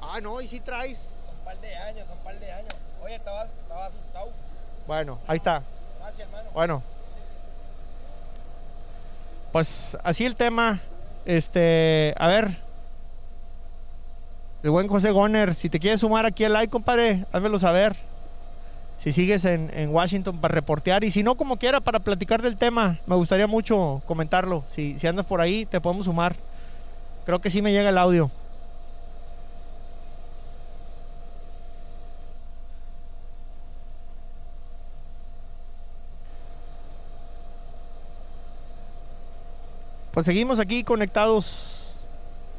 Ah, 0.00 0.20
no, 0.20 0.40
y 0.40 0.48
si 0.48 0.58
traes. 0.58 1.14
Son 1.24 1.36
par 1.44 1.56
de 1.60 1.72
años, 1.76 2.08
son 2.08 2.18
par 2.24 2.40
de 2.40 2.50
años. 2.50 2.74
Oye, 3.00 3.14
estaba, 3.14 3.44
estaba 3.44 3.44
asustado. 3.44 3.61
Bueno, 4.86 5.18
ahí 5.26 5.36
está. 5.36 5.62
Gracias, 6.00 6.28
hermano. 6.28 6.50
Bueno. 6.52 6.82
Pues 9.52 9.96
así 10.02 10.24
el 10.24 10.34
tema. 10.34 10.80
Este, 11.24 12.14
a 12.18 12.26
ver. 12.26 12.58
El 14.62 14.70
buen 14.70 14.86
José 14.86 15.10
Goner, 15.10 15.54
si 15.54 15.68
te 15.68 15.80
quieres 15.80 16.00
sumar 16.00 16.24
aquí 16.24 16.44
al 16.44 16.52
like, 16.52 16.70
compadre, 16.70 17.26
házmelo 17.32 17.58
saber. 17.58 17.96
Si 19.02 19.12
sigues 19.12 19.44
en, 19.44 19.70
en 19.74 19.90
Washington 19.92 20.40
para 20.40 20.54
reportear 20.54 21.02
y 21.02 21.10
si 21.10 21.24
no, 21.24 21.34
como 21.34 21.56
quiera, 21.56 21.80
para 21.80 21.98
platicar 21.98 22.40
del 22.40 22.56
tema. 22.56 23.00
Me 23.06 23.16
gustaría 23.16 23.48
mucho 23.48 24.00
comentarlo. 24.06 24.62
Si, 24.68 24.96
si 25.00 25.06
andas 25.08 25.26
por 25.26 25.40
ahí, 25.40 25.66
te 25.66 25.80
podemos 25.80 26.04
sumar. 26.04 26.36
Creo 27.26 27.40
que 27.40 27.50
sí 27.50 27.60
me 27.60 27.72
llega 27.72 27.88
el 27.88 27.98
audio. 27.98 28.30
Pues 40.12 40.26
seguimos 40.26 40.58
aquí 40.58 40.84
conectados. 40.84 41.94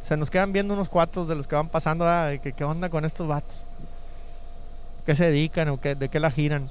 Se 0.04 0.18
nos 0.18 0.30
quedan 0.30 0.52
viendo 0.52 0.74
unos 0.74 0.90
cuatro 0.90 1.26
de 1.26 1.36
los 1.36 1.48
que 1.48 1.56
van 1.56 1.70
pasando. 1.70 2.06
ah, 2.08 2.32
¿Qué 2.42 2.64
onda 2.64 2.90
con 2.90 3.06
estos 3.06 3.28
vatos? 3.28 3.56
¿Qué 5.06 5.16
se 5.16 5.26
dedican 5.26 5.70
o 5.70 5.80
qué, 5.80 5.96
de 5.96 6.10
qué 6.10 6.20
la 6.20 6.32
giran? 6.32 6.70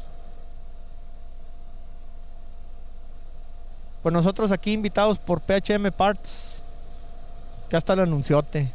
Pues 4.03 4.13
nosotros 4.13 4.51
aquí 4.51 4.73
invitados 4.73 5.19
por 5.19 5.41
PHM 5.41 5.93
Parts. 5.97 6.63
Que 7.71 7.77
hasta 7.77 7.93
el 7.93 8.01
anunciote. 8.01 8.71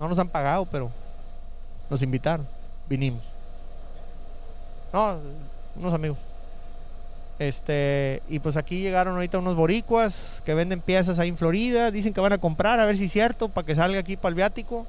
No 0.00 0.08
nos 0.08 0.18
han 0.18 0.28
pagado, 0.28 0.64
pero 0.64 0.90
nos 1.90 2.00
invitaron. 2.00 2.48
Vinimos. 2.88 3.22
No, 4.92 5.18
unos 5.76 5.94
amigos. 5.94 6.18
Este, 7.38 8.22
y 8.28 8.38
pues 8.38 8.56
aquí 8.56 8.80
llegaron 8.80 9.14
ahorita 9.14 9.38
unos 9.38 9.56
boricuas 9.56 10.40
que 10.44 10.54
venden 10.54 10.80
piezas 10.80 11.18
ahí 11.18 11.28
en 11.28 11.36
Florida. 11.36 11.90
Dicen 11.90 12.14
que 12.14 12.20
van 12.20 12.32
a 12.32 12.38
comprar, 12.38 12.80
a 12.80 12.84
ver 12.84 12.96
si 12.96 13.06
es 13.06 13.12
cierto, 13.12 13.48
para 13.48 13.66
que 13.66 13.74
salga 13.74 14.00
aquí 14.00 14.16
para 14.16 14.30
el 14.30 14.36
viático. 14.36 14.86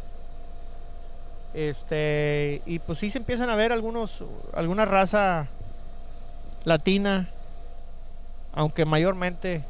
Este, 1.53 2.61
y 2.65 2.79
pues 2.79 2.99
sí 2.99 3.09
se 3.09 3.17
empiezan 3.17 3.49
a 3.49 3.55
ver 3.55 3.71
algunos, 3.71 4.23
alguna 4.53 4.85
raza 4.85 5.47
latina, 6.65 7.29
aunque 8.53 8.85
mayormente 8.85 9.63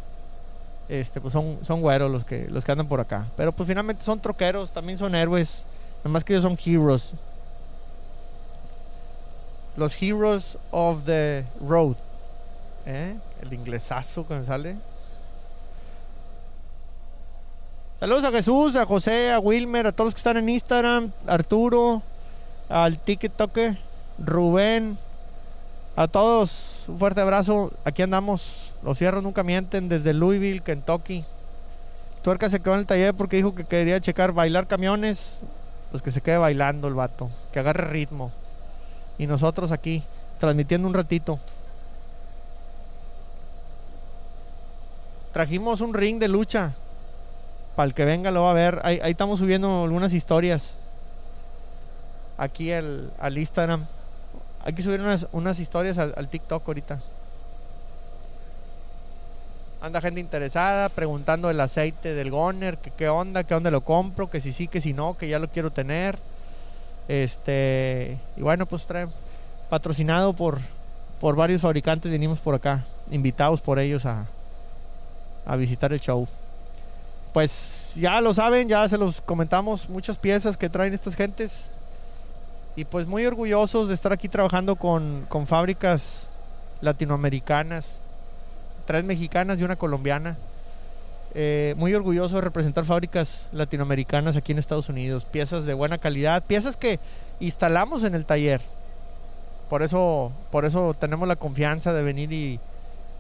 este, 0.90 1.22
pues 1.22 1.32
son, 1.32 1.60
son 1.64 1.82
güeros 1.82 2.12
los 2.12 2.26
que, 2.26 2.48
los 2.50 2.66
que 2.66 2.72
andan 2.72 2.88
por 2.88 3.00
acá. 3.00 3.28
Pero 3.38 3.52
pues 3.52 3.68
finalmente 3.68 4.04
son 4.04 4.20
troqueros, 4.20 4.72
también 4.72 4.98
son 4.98 5.16
héroes, 5.16 5.66
además 6.02 6.24
que 6.24 6.34
ellos 6.34 6.44
son 6.44 6.58
heroes. 6.64 7.14
Los 9.78 10.02
heroes 10.02 10.58
of 10.72 11.04
the 11.06 11.46
road. 11.62 11.98
¿Eh? 12.86 13.15
El 13.41 13.54
inglesazo 13.54 14.28
que 14.28 14.36
me 14.36 14.45
sale. 14.45 14.76
Saludos 18.00 18.26
a 18.26 18.32
Jesús, 18.32 18.76
a 18.76 18.86
José, 18.86 19.32
a 19.32 19.39
Wilmer, 19.39 19.88
a 19.88 19.91
todos 19.91 20.08
los 20.08 20.13
que 20.13 20.19
están 20.19 20.38
en 20.38 20.50
Instagram, 20.50 21.12
Arturo, 21.26 22.04
al 22.69 23.00
TikTok, 23.00 23.57
Rubén, 24.20 24.97
a 25.95 26.07
todos 26.07 26.86
un 26.88 26.99
fuerte 26.99 27.22
abrazo. 27.22 27.72
Aquí 27.84 28.01
andamos, 28.01 28.74
los 28.84 28.97
cierros 28.97 29.24
nunca 29.24 29.43
mienten 29.43 29.89
desde 29.89 30.14
Louisville, 30.14 30.62
Kentucky. 30.62 31.26
Tuerca 32.22 32.49
se 32.49 32.60
quedó 32.60 32.74
en 32.74 32.82
el 32.82 32.86
taller 32.86 33.14
porque 33.14 33.38
dijo 33.38 33.55
que 33.55 33.66
quería 33.66 33.99
checar 34.01 34.32
bailar 34.32 34.68
camiones. 34.68 35.41
Pues 35.91 36.03
que 36.03 36.12
se 36.12 36.22
quede 36.22 36.38
bailando 36.38 36.88
el 36.88 36.93
vato, 36.93 37.30
que 37.53 37.60
agarre 37.60 37.88
ritmo. 37.88 38.32
Y 39.18 39.28
nosotros 39.28 39.72
aquí, 39.72 40.03
transmitiendo 40.39 40.88
un 40.88 40.93
ratito. 40.93 41.39
Trajimos 45.36 45.82
un 45.82 45.94
ring 45.94 46.18
de 46.18 46.30
lucha. 46.30 46.72
Para 47.76 47.88
el 47.88 47.94
que 47.94 48.06
venga 48.06 48.32
lo 48.32 48.44
va 48.44 48.52
a 48.52 48.54
ver. 48.54 48.80
Ahí, 48.86 49.02
estamos 49.04 49.40
subiendo 49.40 49.84
algunas 49.84 50.14
historias. 50.14 50.78
Aquí 52.38 52.72
al, 52.72 53.12
Instagram. 53.36 53.86
Hay 54.64 54.72
que 54.72 54.82
subir 54.82 55.02
unas, 55.02 55.28
unas 55.34 55.60
historias 55.60 55.98
al, 55.98 56.30
TikTok 56.30 56.66
ahorita. 56.66 57.02
Anda 59.82 60.00
gente 60.00 60.22
interesada 60.22 60.88
preguntando 60.88 61.50
el 61.50 61.60
aceite 61.60 62.14
del 62.14 62.32
Goner, 62.32 62.78
que 62.78 62.92
qué 62.92 63.10
onda, 63.10 63.44
que 63.44 63.56
dónde 63.56 63.72
lo 63.72 63.82
compro, 63.82 64.30
que 64.30 64.40
si 64.40 64.54
sí, 64.54 64.70
que 64.70 64.80
si 64.80 64.94
no, 64.94 65.18
que 65.18 65.28
ya 65.28 65.38
lo 65.38 65.50
quiero 65.50 65.70
tener. 65.70 66.18
Este, 67.10 68.18
y 68.38 68.42
bueno, 68.42 68.68
pues 68.68 68.88
trae 68.88 69.08
patrocinado 69.70 70.32
por, 70.32 70.60
por 71.20 71.36
varios 71.36 71.62
fabricantes, 71.62 72.10
venimos 72.10 72.40
por 72.40 72.56
acá, 72.56 72.86
invitados 73.12 73.60
por 73.60 73.80
ellos 73.80 74.06
a, 74.06 74.28
a 75.46 75.56
visitar 75.56 75.93
el 75.93 76.00
show. 76.00 76.28
Pues 77.34 77.93
ya 77.96 78.22
lo 78.22 78.34
saben, 78.34 78.68
ya 78.70 78.88
se 78.88 78.98
los 78.98 79.22
comentamos, 79.22 79.89
muchas 79.89 80.18
piezas 80.18 80.58
que 80.58 80.70
traen 80.70 80.93
estas 80.93 81.16
gentes. 81.16 81.72
Y 82.78 82.86
pues 82.86 83.08
muy 83.08 83.26
orgullosos 83.26 83.88
de 83.88 83.93
estar 83.93 84.12
aquí 84.12 84.28
trabajando 84.28 84.76
con, 84.76 85.26
con 85.30 85.48
fábricas 85.48 86.30
latinoamericanas, 86.82 88.02
tres 88.86 89.04
mexicanas 89.04 89.60
y 89.60 89.64
una 89.64 89.76
colombiana. 89.76 90.38
eh, 91.38 91.76
muy 91.78 91.93
orgulloso 91.93 92.36
de 92.36 92.41
representar 92.41 92.86
fábricas 92.86 93.50
latinoamericanas 93.52 94.38
aquí 94.38 94.54
en 94.54 94.58
Estados 94.58 94.88
Unidos. 94.88 95.26
Piezas 95.26 95.66
de 95.66 95.74
buena 95.74 95.98
calidad, 95.98 96.41
piezas 96.43 96.78
que 96.78 97.00
instalamos 97.41 98.04
en 98.04 98.16
el 98.16 98.26
taller. 98.26 98.62
Por 99.70 99.84
eso, 99.84 100.32
por 100.50 100.64
eso 100.64 100.96
tenemos 100.98 101.28
la 101.28 101.36
confianza 101.36 101.91
de 101.91 102.04
venir 102.04 102.32
y, 102.32 102.60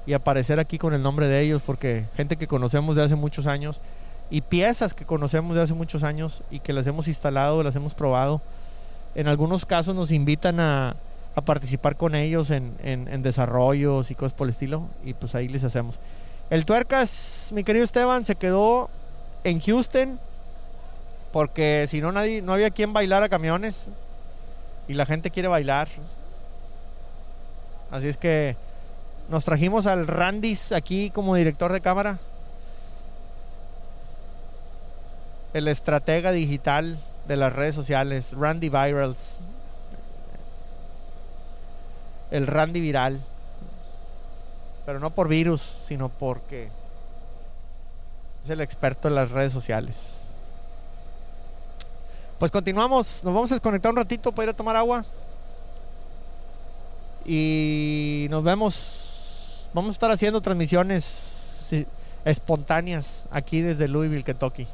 y 0.05 0.13
aparecer 0.13 0.59
aquí 0.59 0.77
con 0.77 0.93
el 0.93 1.01
nombre 1.01 1.27
de 1.27 1.41
ellos, 1.41 1.61
porque 1.65 2.05
gente 2.15 2.37
que 2.37 2.47
conocemos 2.47 2.95
de 2.95 3.03
hace 3.03 3.15
muchos 3.15 3.47
años 3.47 3.79
y 4.29 4.41
piezas 4.41 4.93
que 4.93 5.05
conocemos 5.05 5.55
de 5.55 5.61
hace 5.63 5.73
muchos 5.73 6.03
años 6.03 6.43
y 6.51 6.59
que 6.59 6.73
las 6.73 6.87
hemos 6.87 7.07
instalado, 7.07 7.63
las 7.63 7.75
hemos 7.75 7.93
probado. 7.93 8.41
En 9.15 9.27
algunos 9.27 9.65
casos 9.65 9.95
nos 9.95 10.11
invitan 10.11 10.59
a, 10.59 10.95
a 11.35 11.41
participar 11.41 11.95
con 11.95 12.15
ellos 12.15 12.49
en, 12.49 12.73
en- 12.83 13.07
en 13.07 13.23
desarrollos 13.23 14.11
y 14.11 14.15
cosas 14.15 14.33
por 14.33 14.45
el 14.47 14.51
estilo, 14.51 14.83
y 15.03 15.13
pues 15.13 15.35
ahí 15.35 15.47
les 15.47 15.63
hacemos. 15.63 15.97
El 16.49 16.65
Tuercas, 16.65 17.51
mi 17.53 17.63
querido 17.63 17.85
Esteban, 17.85 18.25
se 18.25 18.35
quedó 18.35 18.89
en 19.43 19.59
Houston 19.59 20.19
porque 21.31 21.85
si 21.89 21.99
no 22.01 22.11
nadie, 22.11 22.41
no 22.41 22.53
había 22.53 22.69
quien 22.69 22.93
bailar 22.93 23.23
a 23.23 23.29
camiones 23.29 23.87
y 24.87 24.93
la 24.93 25.05
gente 25.05 25.31
quiere 25.31 25.47
bailar. 25.47 25.87
Así 27.91 28.07
es 28.07 28.17
que 28.17 28.55
nos 29.29 29.43
trajimos 29.43 29.87
al 29.87 30.07
Randis 30.07 30.71
aquí 30.71 31.09
como 31.09 31.35
director 31.35 31.73
de 31.73 31.81
cámara. 31.81 32.19
El 35.53 35.67
estratega 35.67 36.31
digital 36.31 36.99
de 37.27 37.35
las 37.37 37.53
redes 37.53 37.75
sociales, 37.75 38.31
Randy 38.33 38.69
Virals. 38.69 39.39
El 42.29 42.47
Randy 42.47 42.81
Viral. 42.81 43.21
Pero 44.85 44.99
no 44.99 45.09
por 45.09 45.27
virus, 45.27 45.61
sino 45.61 46.09
porque 46.09 46.69
es 48.43 48.49
el 48.49 48.61
experto 48.61 49.07
en 49.07 49.15
las 49.15 49.31
redes 49.31 49.51
sociales. 49.51 50.25
Pues 52.37 52.51
continuamos, 52.51 53.23
nos 53.23 53.33
vamos 53.33 53.51
a 53.51 53.55
desconectar 53.55 53.91
un 53.91 53.97
ratito 53.97 54.31
para 54.31 54.43
ir 54.43 54.49
a 54.49 54.53
tomar 54.53 54.75
agua. 54.75 55.03
Y 57.25 58.27
nos 58.29 58.43
vemos. 58.43 59.04
Vamos 59.75 59.89
a 59.89 59.91
estar 59.91 60.09
haciendo 60.09 60.39
transmisiones 60.39 61.69
espontáneas 62.23 63.25
aquí 63.29 63.59
desde 63.59 63.89
Louisville, 63.89 64.23
Kentucky. 64.23 64.65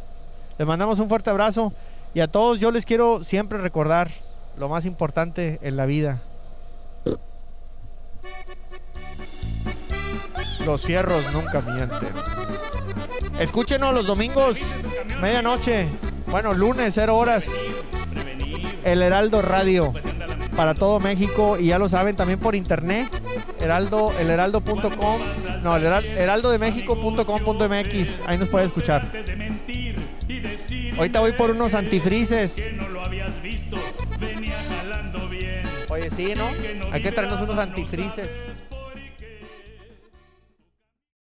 Les 0.60 0.68
mandamos 0.68 1.00
un 1.00 1.10
fuerte 1.10 1.32
abrazo 1.32 1.74
y 2.14 2.20
a 2.20 2.28
todos 2.28 2.60
yo 2.60 2.70
les 2.70 2.86
quiero 2.86 3.24
siempre 3.24 3.58
recordar 3.58 4.12
lo 4.60 4.70
más 4.70 4.86
importante 4.86 5.58
en 5.64 5.76
la 5.76 5.88
vida. 5.88 6.22
Los 10.64 10.84
cierros 10.84 11.24
nunca 11.34 11.62
mienten. 11.62 12.14
Escúchenos 13.40 13.96
los 13.96 14.06
domingos, 14.06 14.60
medianoche. 15.20 15.88
Bueno, 16.28 16.54
lunes, 16.54 16.94
0 16.94 17.18
horas. 17.18 17.48
El 18.84 19.02
Heraldo 19.02 19.42
Radio. 19.42 19.96
Para 20.56 20.74
todo 20.74 21.00
México. 21.00 21.58
Y 21.60 21.68
ya 21.68 21.78
lo 21.80 21.88
saben 21.90 22.16
también 22.16 22.40
por 22.40 22.56
internet. 22.56 23.08
Heraldo, 23.60 24.12
el 24.20 24.30
heraldo.com. 24.30 25.20
No, 25.64 25.76
el 25.76 25.84
heral- 25.84 26.06
heraldodemexico.com.mx. 26.06 28.22
Ahí 28.28 28.38
nos 28.38 28.50
puede 28.50 28.66
escuchar. 28.66 29.08
Ahorita 30.98 31.20
voy 31.20 31.32
por 31.34 31.52
unos 31.52 31.74
antifrices. 31.74 32.58
Oye, 35.90 36.10
sí, 36.16 36.34
¿no? 36.36 36.46
Hay 36.92 37.02
que 37.02 37.12
traernos 37.12 37.42
unos 37.42 37.58
antifrices. 37.58 38.30